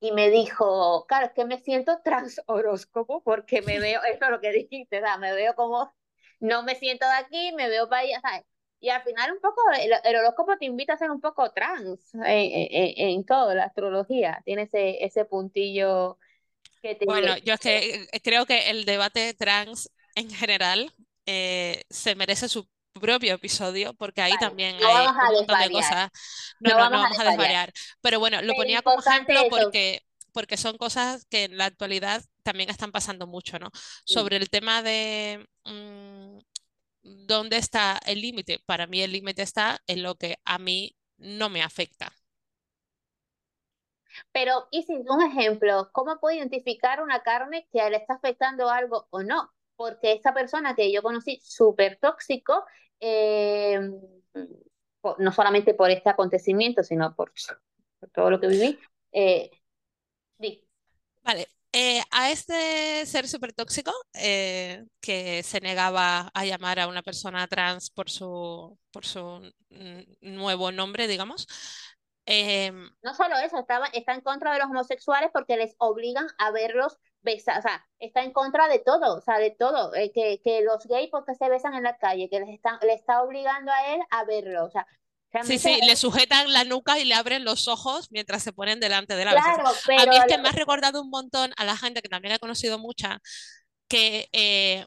[0.03, 4.31] y me dijo, claro, es que me siento trans horóscopo porque me veo, eso es
[4.31, 5.95] lo que dijiste, o sea, me veo como,
[6.41, 8.43] no me siento de aquí, me veo para allá, ¿sabes?
[8.81, 12.51] Y al final un poco, el, horóscopo te invita a ser un poco trans en,
[12.99, 16.19] en, todo, la astrología, tiene ese, ese puntillo
[16.83, 17.05] que te...
[17.05, 20.93] Bueno, yo es que eh, creo que el debate trans en general
[21.27, 22.67] eh, se merece su
[23.03, 26.11] propio episodio, porque ahí también hay un montón de cosas.
[26.61, 27.73] No, no, no, vamos, a, desvariar.
[28.01, 30.01] Pero bueno, lo ponía como ejemplo porque,
[30.33, 33.71] porque son cosas que en la actualidad también están pasando mucho, ¿no?
[34.05, 36.39] Sobre el tema de mm,
[37.03, 38.61] ¿dónde está el límite?
[38.65, 42.13] Para mí el límite está en lo que a mí no me afecta.
[44.31, 49.09] Pero, y sin un ejemplo, ¿cómo puedo identificar una carne que le está afectando algo
[49.11, 49.51] o no?
[49.75, 52.65] Porque esta persona que yo conocí, súper tóxico,
[53.03, 53.81] eh,
[55.19, 57.33] no solamente por este acontecimiento, sino por,
[58.13, 58.79] todo lo que viví.
[59.11, 59.51] Eh,
[61.23, 67.03] vale, eh, a este ser súper tóxico eh, que se negaba a llamar a una
[67.03, 69.53] persona trans por su, por su
[70.21, 71.49] nuevo nombre, digamos.
[72.25, 76.53] Em, no solo eso, estaba, está en contra de los homosexuales porque les obligan a
[76.53, 80.41] verlos besar, o sea, está en contra de todo, o sea, de todo, eh, que,
[80.43, 83.73] que los gays porque se besan en la calle, que les están, le está obligando
[83.73, 84.87] a él a verlo, o sea,
[85.45, 89.17] Sí, sí, le sujetan la nuca y le abren los ojos mientras se ponen delante
[89.17, 92.03] de la claro, A mí es que me ha recordado un montón a la gente
[92.03, 93.19] que también he conocido mucha,
[93.89, 94.87] que eh,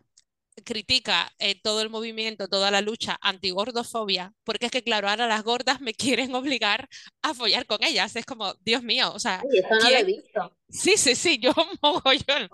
[0.64, 5.44] critica eh, todo el movimiento, toda la lucha antigordofobia, porque es que, claro, ahora las
[5.44, 6.88] gordas me quieren obligar
[7.22, 8.16] a follar con ellas.
[8.16, 9.42] Es como, Dios mío, o sea.
[9.52, 10.58] eso no lo he visto.
[10.70, 12.50] Sí, sí, sí, yo mogollón.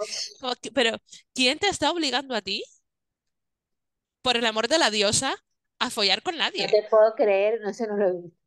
[0.74, 0.98] Pero,
[1.34, 2.64] ¿quién te está obligando a ti?
[4.22, 5.36] Por el amor de la diosa,
[5.80, 6.66] a follar con nadie.
[6.66, 8.38] No te puedo creer, no sé, no lo he visto.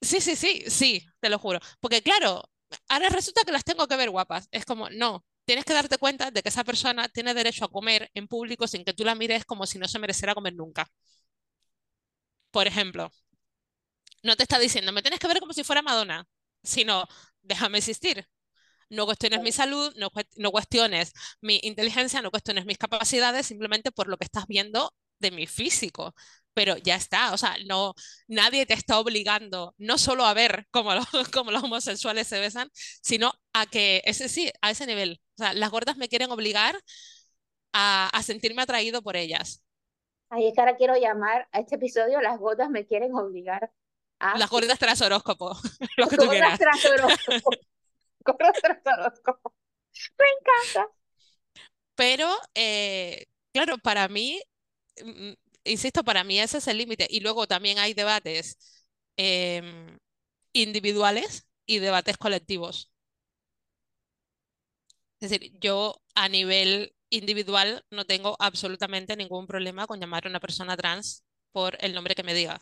[0.00, 1.58] Sí, sí, sí, sí, te lo juro.
[1.80, 2.42] Porque claro,
[2.88, 4.48] ahora resulta que las tengo que ver guapas.
[4.52, 8.10] Es como, no, tienes que darte cuenta de que esa persona tiene derecho a comer
[8.14, 10.86] en público sin que tú la mires como si no se mereciera comer nunca.
[12.50, 13.10] Por ejemplo,
[14.22, 16.26] no te está diciendo, me tienes que ver como si fuera Madonna,
[16.62, 17.06] sino,
[17.42, 18.26] déjame existir.
[18.90, 24.08] No cuestiones mi salud, no, no cuestiones mi inteligencia, no cuestiones mis capacidades, simplemente por
[24.08, 26.14] lo que estás viendo de mi físico
[26.56, 27.92] pero ya está, o sea, no,
[28.28, 31.04] nadie te está obligando no solo a ver cómo los,
[31.52, 35.70] los homosexuales se besan, sino a que, ese sí, a ese nivel, o sea, las
[35.70, 36.74] gordas me quieren obligar
[37.74, 39.62] a, sentirme atraído por ellas.
[40.30, 43.70] Ahí es que ahora quiero llamar a este episodio Las gordas me quieren obligar
[44.18, 44.38] a...
[44.38, 45.54] Las gordas tras horóscopo,
[45.98, 46.58] lo que tú quieras.
[46.58, 47.50] Tras horóscopo.
[48.24, 49.54] gordas tras horóscopo.
[50.18, 50.90] Me encanta.
[51.94, 54.40] Pero, eh, claro, para mí
[55.04, 55.32] mm,
[55.66, 57.06] insisto, para mí ese es el límite.
[57.10, 58.58] Y luego también hay debates
[59.16, 59.98] em,
[60.52, 62.92] individuales y debates colectivos.
[65.20, 70.40] Es decir, yo a nivel individual no tengo absolutamente ningún problema con llamar a una
[70.40, 72.60] persona trans por el nombre que me diga.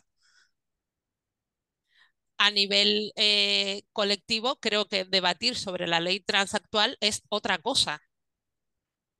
[2.37, 8.01] A nivel eh, colectivo, creo que debatir sobre la ley trans actual es otra cosa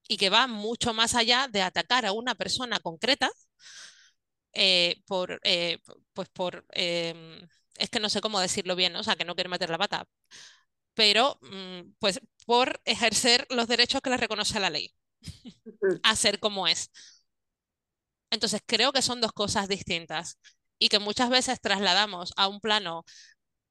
[0.08, 3.30] y que va mucho más allá de atacar a una persona concreta
[4.54, 5.80] eh, por, eh,
[6.14, 9.50] pues por, em, es que no sé cómo decirlo bien, o sea, que no quiere
[9.50, 10.08] meter la pata,
[10.96, 14.94] pero mm, pues por ejercer los derechos que le reconoce la ley,
[16.04, 16.92] a ser como es.
[18.30, 20.38] Entonces creo que son dos cosas distintas
[20.80, 23.06] y que muchas veces trasladamos a un plano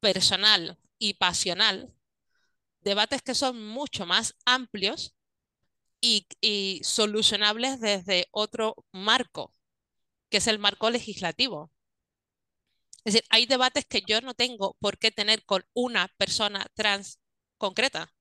[0.01, 1.93] personal y pasional
[2.83, 5.17] debates que son mucho más amplios
[6.03, 9.54] y, y solucionables desde otro marco
[10.35, 11.71] que es el marco legislativo.
[13.05, 17.21] Es decir, hay debates que yo no tengo por qué tener con una persona trans
[17.57, 18.13] concreta.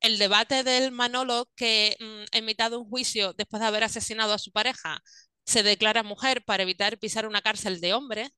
[0.00, 2.34] El debate del Manolo que mm,
[2.70, 5.00] de un juicio, después de haber asesinado a su pareja,
[5.44, 8.30] se declara mujer para evitar pisar una cárcel de hombre,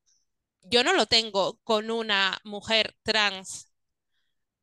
[0.61, 3.72] yo no lo tengo con una mujer trans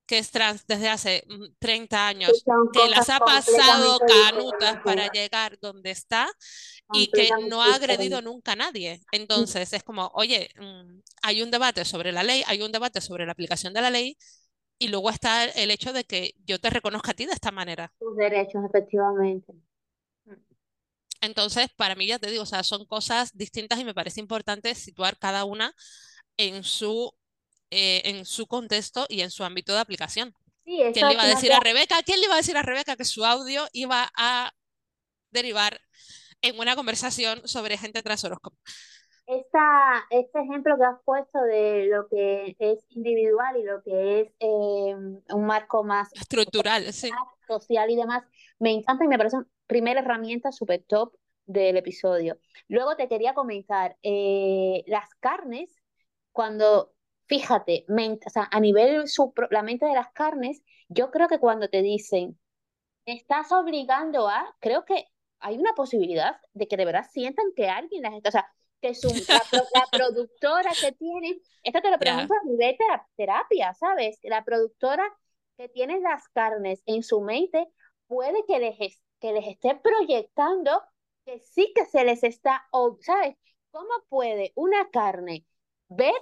[0.10, 1.24] que es trans desde hace
[1.60, 2.44] 30 mm, años,
[2.74, 6.28] que las ha pasado canutas para llegar donde está
[6.92, 9.02] y que no ha agredido nunca a nadie.
[9.12, 13.28] Entonces es como, oye, mm, hay un debate sobre la ley, hay un debate sobre
[13.28, 14.18] la aplicación de la ley
[14.80, 17.94] y luego está el hecho de que yo te reconozca a ti de esta manera.
[18.00, 19.54] Tus derechos, efectivamente.
[21.22, 24.74] Entonces, para mí, ya te digo, o sea, son cosas distintas y me parece importante
[24.74, 25.76] situar cada una
[26.36, 27.14] en su
[27.72, 30.34] eh, en su contexto y en su ámbito de aplicación.
[30.64, 32.02] ¿Quién le iba a decir a Rebeca?
[32.04, 34.52] ¿Quién le iba a decir a Rebeca que su audio iba a
[35.32, 35.80] derivar
[36.42, 38.58] en una conversación sobre gente tras horóscopo?
[39.30, 44.34] esta, este ejemplo que has puesto de lo que es individual y lo que es
[44.40, 48.24] eh, un marco más estructural, social y demás,
[48.58, 51.14] me encanta y me parece una primera herramienta súper top
[51.46, 52.40] del episodio.
[52.68, 55.76] Luego te quería comentar, eh, las carnes,
[56.32, 56.92] cuando,
[57.30, 59.06] fíjate, o sea, a nivel
[59.52, 62.40] la mente de las carnes, yo creo que cuando te dicen,
[63.06, 65.06] estás obligando a, creo que
[65.40, 68.96] hay una posibilidad de que de verdad sientan que alguien las está, o sea, que
[68.96, 69.42] su, la,
[69.92, 72.76] productora que tiene, esto te lo pregunto a nivel
[73.16, 74.18] terapia, ¿sabes?
[74.24, 75.04] La productora
[75.56, 77.68] que tiene las carnes en su mente
[78.08, 80.82] puede que les, que les esté proyectando
[81.26, 82.68] que sí que se les está,
[83.02, 83.36] ¿sabes?
[83.70, 85.46] ¿Cómo puede una carne
[85.90, 86.16] ver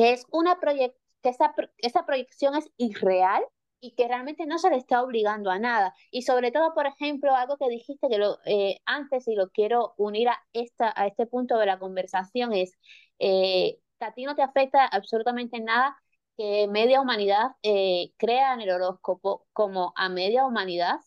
[0.00, 3.44] que es una que esa, esa proyección es irreal
[3.80, 5.94] y que realmente no se le está obligando a nada.
[6.10, 9.92] Y sobre todo, por ejemplo, algo que dijiste que lo, eh, antes y lo quiero
[9.98, 12.78] unir a, esta, a este punto de la conversación es,
[13.18, 16.02] eh, que a ti no te afecta absolutamente nada
[16.38, 20.98] que media humanidad eh, crea en el horóscopo como a media humanidad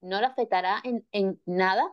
[0.00, 1.92] no le afectará en, en nada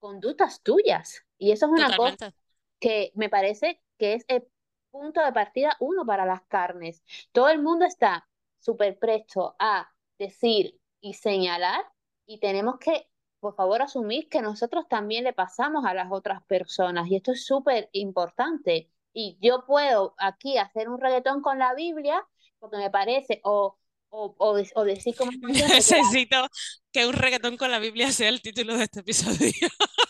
[0.00, 1.24] conductas tuyas.
[1.38, 2.34] Y eso es una cosa
[2.78, 4.46] que me parece que es el
[4.90, 7.02] punto de partida uno para las carnes.
[7.32, 11.84] Todo el mundo está súper presto a decir y señalar
[12.26, 13.08] y tenemos que,
[13.40, 17.44] por favor, asumir que nosotros también le pasamos a las otras personas y esto es
[17.44, 18.90] súper importante.
[19.12, 22.26] Y yo puedo aquí hacer un reggaetón con la Biblia
[22.58, 23.78] porque me parece, o,
[24.10, 25.30] o, o, decir como...
[25.42, 26.48] Necesito
[26.92, 29.68] que un reggaetón con la Biblia sea el título de este episodio.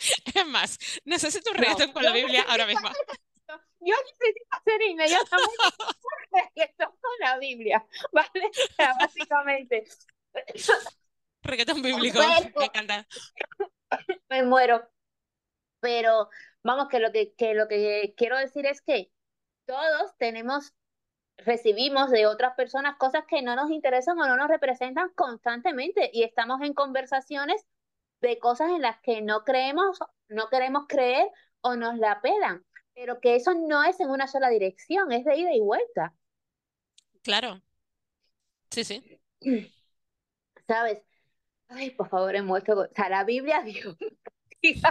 [0.34, 2.90] es más, necesito un reggaetón con la Biblia ahora mismo
[3.80, 5.56] yo necesito hacer inmediatamente
[6.32, 8.46] reggaetón con la Biblia, ¿vale?
[8.46, 9.84] O sea, básicamente.
[11.42, 12.20] Reggaetón bíblico,
[12.56, 13.06] me encanta.
[14.28, 14.86] Me muero.
[15.80, 16.28] Pero
[16.62, 19.10] vamos, que lo que, que lo que quiero decir es que
[19.64, 20.74] todos tenemos,
[21.38, 26.22] recibimos de otras personas cosas que no nos interesan o no nos representan constantemente y
[26.22, 27.64] estamos en conversaciones
[28.20, 31.28] de cosas en las que no creemos, no queremos creer
[31.60, 32.64] o nos la pelan
[33.00, 36.12] pero que eso no es en una sola dirección, es de ida y vuelta.
[37.22, 37.62] Claro.
[38.70, 39.18] Sí, sí.
[40.68, 41.02] ¿Sabes?
[41.68, 42.78] Ay, por favor, he muerto.
[42.78, 43.96] O sea, la Biblia, Dios.
[44.60, 44.84] Dios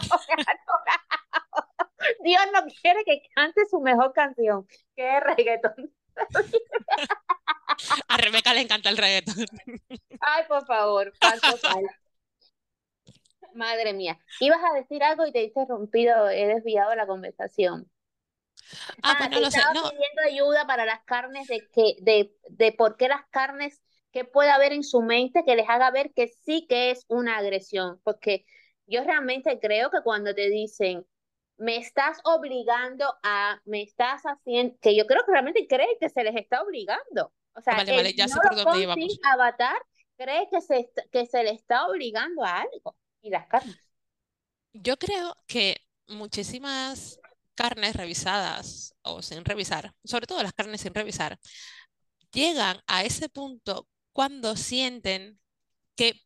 [2.52, 5.94] no quiere que cante su mejor canción, que es reggaetón.
[8.08, 9.46] A Rebeca le encanta el reggaetón.
[10.20, 11.14] Ay, por favor,
[13.54, 14.20] Madre mía.
[14.40, 17.90] Ibas a decir algo y te he interrumpido, he desviado la conversación.
[19.02, 19.60] Ah, pues no lo sé.
[19.74, 19.90] No.
[19.90, 23.82] pidiendo ayuda para las carnes de que, de, de por qué las carnes,
[24.12, 27.38] que puede haber en su mente que les haga ver que sí que es una
[27.38, 28.00] agresión.
[28.04, 28.46] Porque
[28.86, 31.06] yo realmente creo que cuando te dicen,
[31.58, 36.24] me estás obligando a, me estás haciendo, que yo creo que realmente creen que se
[36.24, 37.34] les está obligando.
[37.54, 39.20] O sea, vale, vale, ya sé por dónde íbamos.
[39.32, 39.78] Avatar
[40.18, 42.96] cree que se, que se le está obligando a algo.
[43.22, 43.78] Y las carnes.
[44.74, 45.78] Yo creo que
[46.08, 47.20] muchísimas
[47.56, 51.40] carnes revisadas o sin revisar, sobre todo las carnes sin revisar,
[52.32, 55.40] llegan a ese punto cuando sienten
[55.96, 56.22] que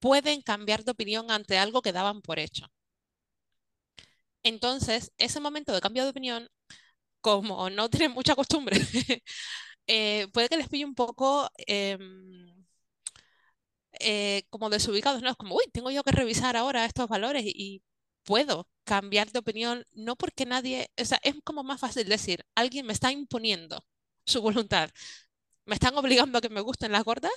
[0.00, 2.66] pueden cambiar de opinión ante algo que daban por hecho.
[4.42, 6.48] Entonces, ese momento de cambio de opinión,
[7.20, 8.78] como no tienen mucha costumbre,
[9.86, 12.57] eh, puede que les pille un poco em,
[14.10, 15.28] eh, como desubicados, ¿no?
[15.30, 17.82] Es como, uy, tengo yo que revisar ahora estos valores y
[18.24, 22.86] puedo cambiar de opinión, no porque nadie, o sea, es como más fácil decir, alguien
[22.86, 23.84] me está imponiendo
[24.24, 24.90] su voluntad,
[25.66, 27.32] me están obligando a que me gusten las gordas,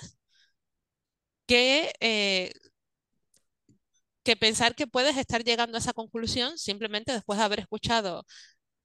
[1.46, 2.52] que, eh,
[4.22, 8.24] que pensar que puedes estar llegando a esa conclusión simplemente después de haber escuchado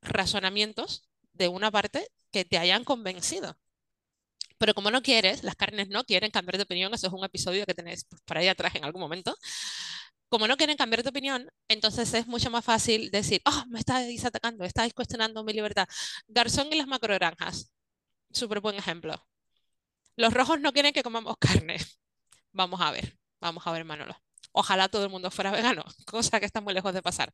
[0.02, 3.58] razonamientos de una parte que te hayan convencido.
[4.58, 7.66] Pero como no quieres, las carnes no quieren cambiar de opinión, eso es un episodio
[7.66, 9.36] que tenéis pues, por ahí atrás en algún momento,
[10.30, 14.26] como no quieren cambiar de opinión, entonces es mucho más fácil decir, oh, me estáis
[14.26, 15.88] atacando, estáis cuestionando mi libertad.
[16.28, 17.72] Garzón y las macroranjas,
[18.32, 19.26] súper buen ejemplo.
[20.16, 21.78] Los rojos no quieren que comamos carne.
[22.52, 24.16] Vamos a ver, vamos a ver, Manolo.
[24.52, 27.32] Ojalá todo el mundo fuera vegano, cosa que está muy lejos de pasar.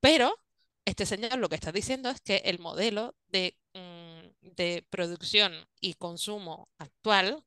[0.00, 0.34] Pero
[0.84, 3.93] este señor lo que está diciendo es que el modelo de, mm,
[4.56, 7.44] de producción y consumo actual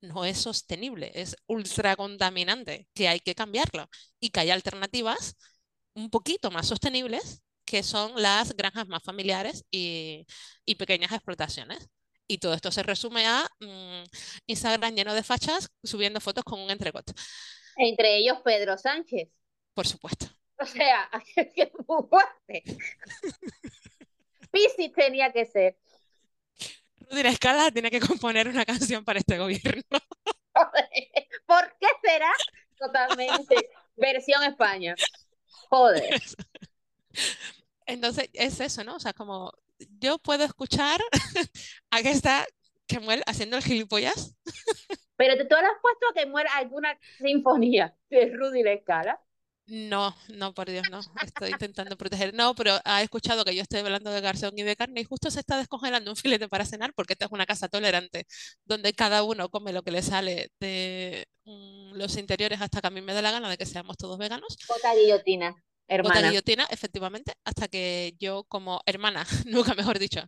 [0.00, 3.88] no es sostenible, es ultra contaminante, que hay que cambiarlo
[4.18, 5.36] y que hay alternativas
[5.94, 10.26] un poquito más sostenibles, que son las granjas más familiares y,
[10.78, 11.88] pequeñas explotaciones.
[12.26, 14.04] Y todo esto se resume a mm,
[14.46, 17.04] Instagram lleno de fachas subiendo fotos con un entregot.
[17.76, 19.28] Entre ellos Pedro Sánchez.
[19.74, 20.26] Por supuesto.
[20.58, 21.10] O sea,
[21.54, 22.62] que fuerte.
[24.52, 25.76] Piscis tenía que ser.
[27.10, 29.82] Rudy La Escala tiene que componer una canción para este gobierno.
[31.46, 32.30] ¿Por qué será?
[32.78, 33.70] Totalmente.
[33.96, 34.94] Versión España.
[35.68, 36.20] Joder.
[37.86, 38.96] Entonces, es eso, ¿no?
[38.96, 39.52] O sea, como
[39.98, 41.00] yo puedo escuchar
[41.90, 42.46] a que está
[42.86, 44.36] Kemuel haciendo el gilipollas.
[45.16, 49.20] Pero tú le has puesto a Kemuel alguna sinfonía de Rudy La Escala.
[49.70, 51.00] No, no, por Dios, no.
[51.22, 52.34] Estoy intentando proteger.
[52.34, 55.30] No, pero ha escuchado que yo estoy hablando de garzón y de carne y justo
[55.30, 58.26] se está descongelando un filete para cenar porque esta es una casa tolerante
[58.64, 62.90] donde cada uno come lo que le sale de mm, los interiores hasta que a
[62.90, 64.56] mí me dé la gana de que seamos todos veganos.
[64.66, 65.54] Bota guillotina,
[65.86, 66.16] hermana.
[66.16, 70.20] Bota guillotina, efectivamente, hasta que yo como hermana, nunca mejor dicho,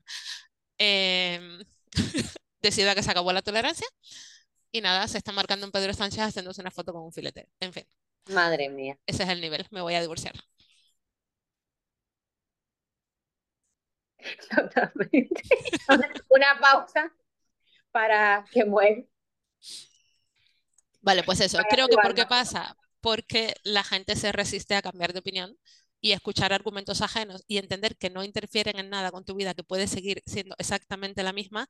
[0.78, 1.58] em,
[2.62, 3.88] decida que se acabó la tolerancia
[4.70, 7.48] y nada, se está marcando un Pedro Sánchez haciéndose una foto con un filete.
[7.58, 7.84] En fin.
[8.30, 8.98] Madre mía.
[9.06, 10.34] Ese es el nivel, me voy a divorciar.
[14.50, 15.42] Totalmente.
[16.28, 17.12] Una pausa
[17.90, 19.02] para que muera.
[21.00, 21.58] Vale, pues eso.
[21.68, 22.76] Creo que ¿por qué pasa?
[23.00, 25.58] Porque la gente se resiste a cambiar de opinión
[26.00, 29.64] y escuchar argumentos ajenos y entender que no interfieren en nada con tu vida, que
[29.64, 31.68] puede seguir siendo exactamente la misma,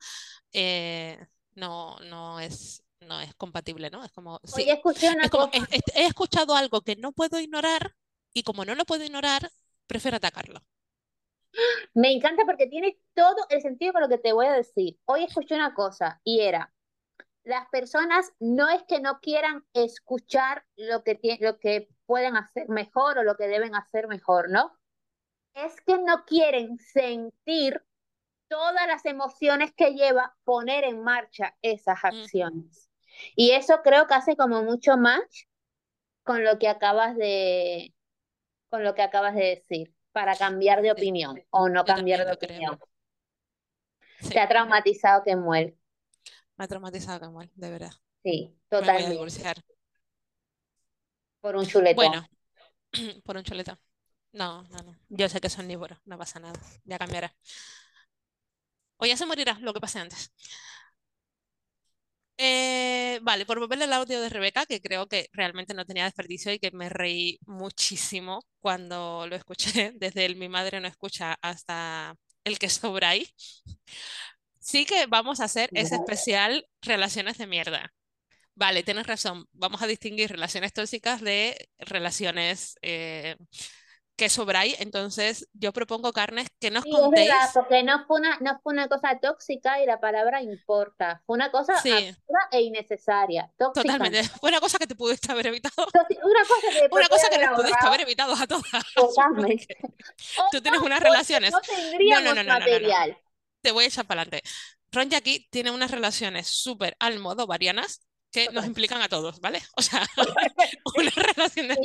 [0.53, 1.19] eh,
[1.55, 4.05] no, no es no es compatible, ¿no?
[4.05, 7.95] Es como, sí, he escuchado algo que no puedo ignorar
[8.33, 9.51] y como no lo puedo ignorar,
[9.87, 10.61] prefiero atacarlo.
[11.95, 14.99] Me encanta porque tiene todo el sentido con lo que te voy a decir.
[15.05, 16.73] Hoy escuché una cosa y era,
[17.45, 23.19] las personas no es que no quieran escuchar lo que, lo que pueden hacer mejor
[23.19, 24.73] o lo que deben hacer mejor, ¿no?
[25.55, 27.85] Es que no quieren sentir
[28.49, 32.92] todas las emociones que lleva poner en marcha esas acciones.
[33.37, 35.23] Y eso creo que hace como mucho más
[36.23, 37.95] con lo que acabas de,
[38.69, 42.79] con lo que acabas de decir, para cambiar de opinión o no cambiar de opinión.
[44.21, 45.77] Se ha traumatizado que muere.
[46.57, 47.93] Me ha traumatizado que muere, de verdad.
[48.23, 49.17] Sí, totalmente.
[51.41, 51.97] Por un chuletón.
[51.97, 52.29] Bueno,
[53.25, 53.79] por un chuletón.
[54.33, 54.97] No, no, no.
[55.09, 56.59] Yo sé que son omnívoros, no pasa nada.
[56.85, 57.35] Ya cambiará.
[58.97, 60.33] O ya se morirá lo que pase antes.
[62.39, 66.53] Eh, vale, por volver el audio de Rebeca, que creo que realmente no tenía desperdicio
[66.53, 72.17] y que me reí muchísimo cuando lo escuché, desde el mi madre no escucha hasta
[72.45, 73.27] el que sobra ahí.
[74.59, 77.93] Sí que vamos a hacer ese especial relaciones de mierda.
[78.55, 79.47] Vale, tienes razón.
[79.53, 83.37] Vamos a distinguir relaciones tóxicas de relaciones eh,
[84.23, 87.33] que sobráis, entonces yo propongo carnes que nos contéis.
[87.53, 91.51] porque no fue, una, no fue una cosa tóxica y la palabra importa, fue una
[91.51, 92.15] cosa absurda
[92.53, 93.51] e innecesaria.
[93.59, 95.89] Totalmente, fue una cosa que te pudiste haber evitado.
[96.23, 98.65] Una cosa que, una cosa que nos pudiste haber evitado a todas.
[98.95, 99.77] Totalmente.
[100.53, 101.51] Tú tienes unas relaciones.
[101.51, 103.19] No tendríamos no, no, material.
[103.61, 104.49] Te voy a echar para adelante.
[104.93, 109.63] Ron aquí tiene unas relaciones súper al modo varianas que nos implican a todos, ¿vale?
[109.77, 110.07] O sea,
[110.97, 111.79] una relación de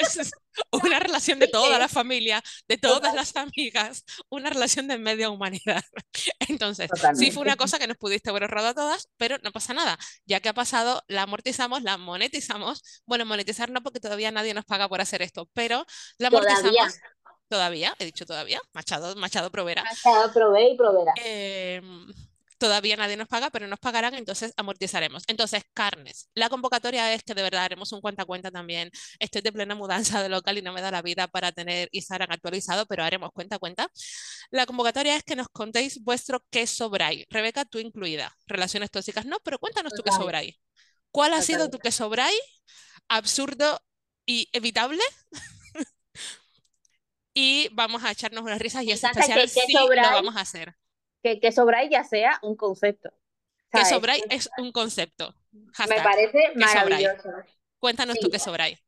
[0.00, 0.30] es
[0.70, 5.82] una relación de toda la familia, de todas las amigas, una relación de media humanidad.
[6.48, 9.74] Entonces, sí fue una cosa que nos pudiste haber ahorrado a todas, pero no pasa
[9.74, 9.98] nada.
[10.26, 13.02] Ya que ha pasado, la amortizamos, la monetizamos.
[13.06, 15.84] Bueno, monetizar no porque todavía nadie nos paga por hacer esto, pero
[16.18, 17.00] la amortizamos.
[17.48, 19.84] Todavía, he dicho todavía, Machado, Machado Provera.
[19.84, 21.12] Machado Prove y Provera.
[21.22, 21.80] Eh,
[22.64, 25.24] todavía nadie nos paga, pero nos pagarán, entonces amortizaremos.
[25.26, 26.30] Entonces, carnes.
[26.34, 28.90] La convocatoria es que de verdad haremos un cuenta cuenta también.
[29.18, 32.32] Estoy de plena mudanza de local y no me da la vida para tener Instagram
[32.32, 33.86] actualizado, pero haremos cuenta cuenta.
[34.50, 37.26] La convocatoria es que nos contéis vuestro qué sobráis.
[37.28, 38.34] Rebeca, tú incluida.
[38.46, 40.56] Relaciones tóxicas no, pero cuéntanos tú qué sobráis.
[41.10, 42.40] ¿Cuál ha sido tu qué sobráis?
[43.08, 43.78] Absurdo
[44.24, 45.02] y evitable.
[47.34, 50.74] y vamos a echarnos unas risas y ese especial sí lo vamos a hacer
[51.24, 53.10] que, que Sobray ya sea un concepto.
[53.72, 55.34] Que Sobray es un concepto.
[55.88, 57.30] Me parece maravilloso.
[57.78, 58.78] Cuéntanos tú qué Sobray.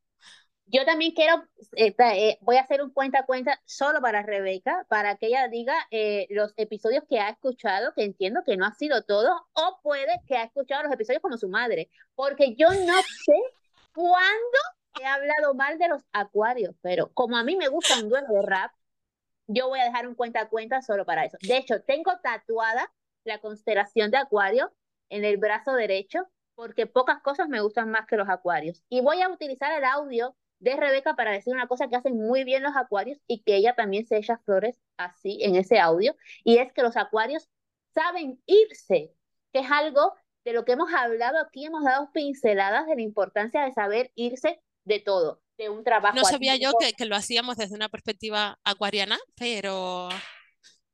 [0.66, 1.45] Yo también quiero,
[1.76, 5.49] eh, eh, voy a hacer un cuenta a cuenta solo para Rebeca, para que ella
[5.49, 9.78] diga eh, los episodios que ha escuchado, que entiendo que no ha sido todo, o
[9.82, 13.34] puede que ha escuchado los episodios como su madre, porque yo no sé
[13.95, 14.59] cuándo
[15.01, 18.43] he hablado mal de los acuarios, pero como a mí me gusta un duelo de
[18.43, 18.72] rap,
[19.47, 21.39] yo voy a dejar un cuenta a cuenta solo para eso.
[21.43, 22.93] De hecho, tengo tatuada
[23.25, 24.73] la constelación de Acuario
[25.09, 28.83] en el brazo derecho porque pocas cosas me gustan más que los acuarios.
[28.89, 32.45] Y voy a utilizar el audio de Rebeca para decir una cosa que hacen muy
[32.45, 36.59] bien los acuarios y que ella también se echa flores así en ese audio, y
[36.59, 37.49] es que los acuarios
[37.95, 39.15] saben irse,
[39.53, 43.65] que es algo de lo que hemos hablado aquí, hemos dado pinceladas de la importancia
[43.65, 45.43] de saber irse de todo.
[45.57, 46.17] De un trabajo.
[46.17, 50.09] No sabía yo que, que, lo hacíamos desde una perspectiva acuariana, pero,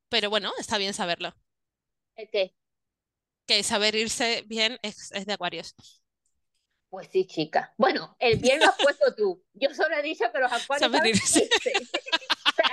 [0.08, 1.34] pero bueno, está bien saberlo.
[2.16, 2.54] ¿El qué?
[3.46, 5.74] Que saber irse bien es, es de acuarios.
[6.92, 7.72] Pues sí, chica.
[7.78, 9.42] Bueno, el bien lo has puesto tú.
[9.54, 11.48] Yo solo he dicho que los acuarios irse.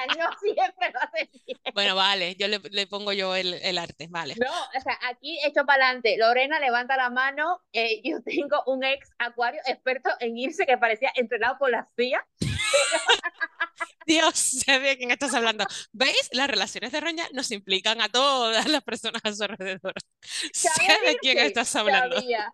[0.07, 1.57] no siempre lo hacen bien.
[1.73, 4.35] Bueno, vale, yo le, le pongo yo el, el, arte, vale.
[4.35, 6.17] No, o sea, aquí hecho para adelante.
[6.17, 7.61] Lorena levanta la mano.
[7.73, 12.25] Eh, yo tengo un ex acuario experto en irse que parecía entrenado por la CIA.
[14.05, 15.65] Dios, sé de quién estás hablando.
[15.91, 16.29] ¿Veis?
[16.31, 19.93] Las relaciones de roña nos implican a todas las personas a su alrededor.
[20.21, 20.69] Sé
[21.05, 22.15] de quién estás hablando.
[22.15, 22.51] Sabía.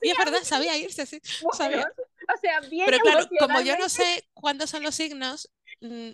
[0.00, 1.20] Y es verdad, sabía irse, sí.
[1.44, 1.68] o sea,
[2.68, 6.10] bien Pero claro, como yo no sé cuándo son los signos, mmm,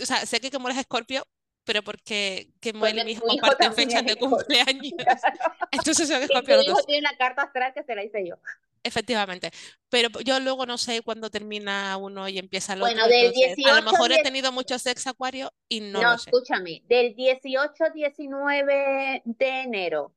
[0.00, 1.26] o sea, sé que como eres escorpio,
[1.64, 4.92] pero porque que Moel y mi hijo comparten fechas es de cumpleaños.
[5.70, 8.26] Entonces soy Y escorpio los hijo dos, tiene una carta astral que se la hice
[8.26, 8.36] yo.
[8.82, 9.50] efectivamente.
[9.88, 13.08] Pero yo luego no sé cuándo termina uno y empieza el Bueno, otro.
[13.08, 16.18] del Entonces, a lo 18 mejor he tenido muchos ex acuario y no, No, lo
[16.18, 16.34] sé.
[16.34, 20.14] escúchame, del 18 al 19 de enero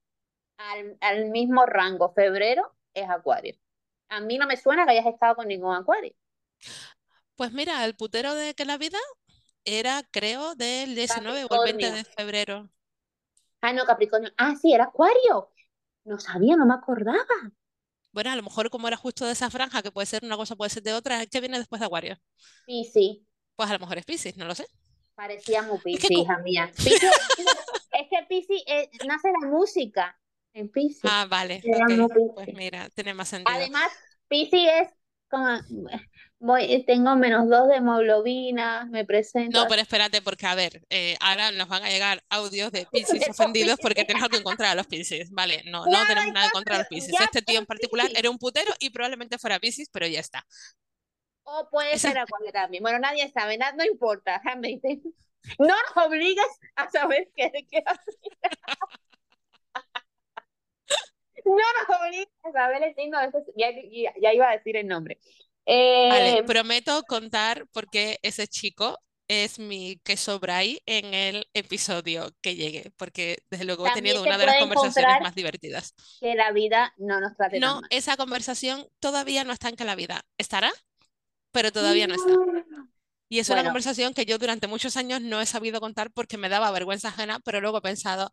[0.58, 3.56] al, al mismo rango, febrero, es acuario.
[4.10, 6.14] A mí no me suena que hayas estado con ningún acuario.
[7.36, 8.98] Pues mira, el putero de que la vida
[9.66, 11.92] era, creo, del 19 o el 20 Capricornio.
[11.92, 12.70] de febrero.
[13.62, 14.32] Ah, no, Capricornio.
[14.38, 15.52] Ah, sí, era acuario.
[16.06, 17.26] No sabía, no me acordaba.
[18.12, 20.56] Bueno, a lo mejor como era justo de esa franja, que puede ser una cosa,
[20.56, 22.18] puede ser de otra, ¿qué viene después de Acuario?
[22.66, 23.28] Sí, sí.
[23.56, 24.66] Pues a lo mejor es Piscis, no lo sé.
[25.16, 26.72] Parecía muy Es Piscis, que co- hija mía.
[26.76, 27.12] Piscis-
[27.92, 30.18] es que Piscis eh, nace la música
[30.54, 31.02] en Piscis.
[31.04, 31.62] Ah, vale,
[32.34, 33.58] Pues mira, tiene más sentido.
[33.58, 33.92] Además,
[34.30, 34.90] Piscis es
[35.30, 35.60] como,
[36.40, 39.60] voy, tengo menos dos de hemoglobina, me presento.
[39.60, 43.26] No, pero espérate, porque a ver, eh, ahora nos van a llegar audios de Piscis
[43.26, 45.32] De ofendidos porque tienes algo en contra de los Piscis.
[45.32, 48.30] Vale, no, no tenemos nada en contra de los ya Este tío en particular era
[48.30, 50.46] un putero y probablemente fuera Piscis, pero ya está.
[51.44, 52.82] O puede Esa- ser acuario también.
[52.82, 55.02] Bueno, nadie sabe, nada, no importa, realmente.
[55.60, 56.44] No nos obligues
[56.76, 57.84] a saber qué, qué.
[61.56, 64.76] No nos obligues a saber el signo de ese, ya, ya, ya iba a decir
[64.78, 65.20] el nombre.
[65.66, 72.56] Eh, Vale, prometo contar porque ese chico es mi queso bray en el episodio que
[72.56, 75.96] llegue, porque desde luego he tenido una de las conversaciones más divertidas.
[76.20, 77.90] que la vida no nos trate tan No, mal.
[77.90, 80.72] esa conversación todavía no está en que la vida estará,
[81.52, 82.34] pero todavía no está.
[83.30, 83.70] Y es una Bueno.
[83.70, 87.40] conversación que yo durante muchos años no he sabido contar porque me daba vergüenza ajena,
[87.44, 88.32] pero luego he pensado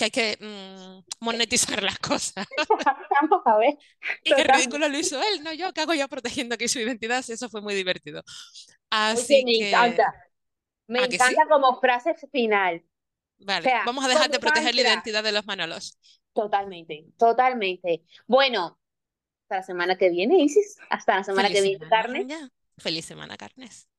[0.00, 2.46] que hay que mm, monetizar las cosas.
[3.20, 3.78] Vamos a ver.
[4.24, 7.24] Y qué ridículo lo hizo él, no yo, ¿qué hago yo protegiendo aquí su identidad?
[7.28, 8.22] Eso fue muy divertido.
[9.12, 10.14] Oye, Así me que, encanta.
[10.88, 11.34] Me ¿A que sí?
[11.34, 12.84] encanta como frase final.
[13.38, 15.98] vale, sea, vamos a dejar de proteger la identidad de los Manolos.
[16.32, 18.04] Totalmente, totalmente.
[18.26, 18.78] Bueno,
[19.44, 20.76] hasta la semana que viene, Isis.
[20.90, 22.52] Hasta la semana Feliz que viene, semana, Carnes.
[22.78, 23.89] Feliz semana, Carnes.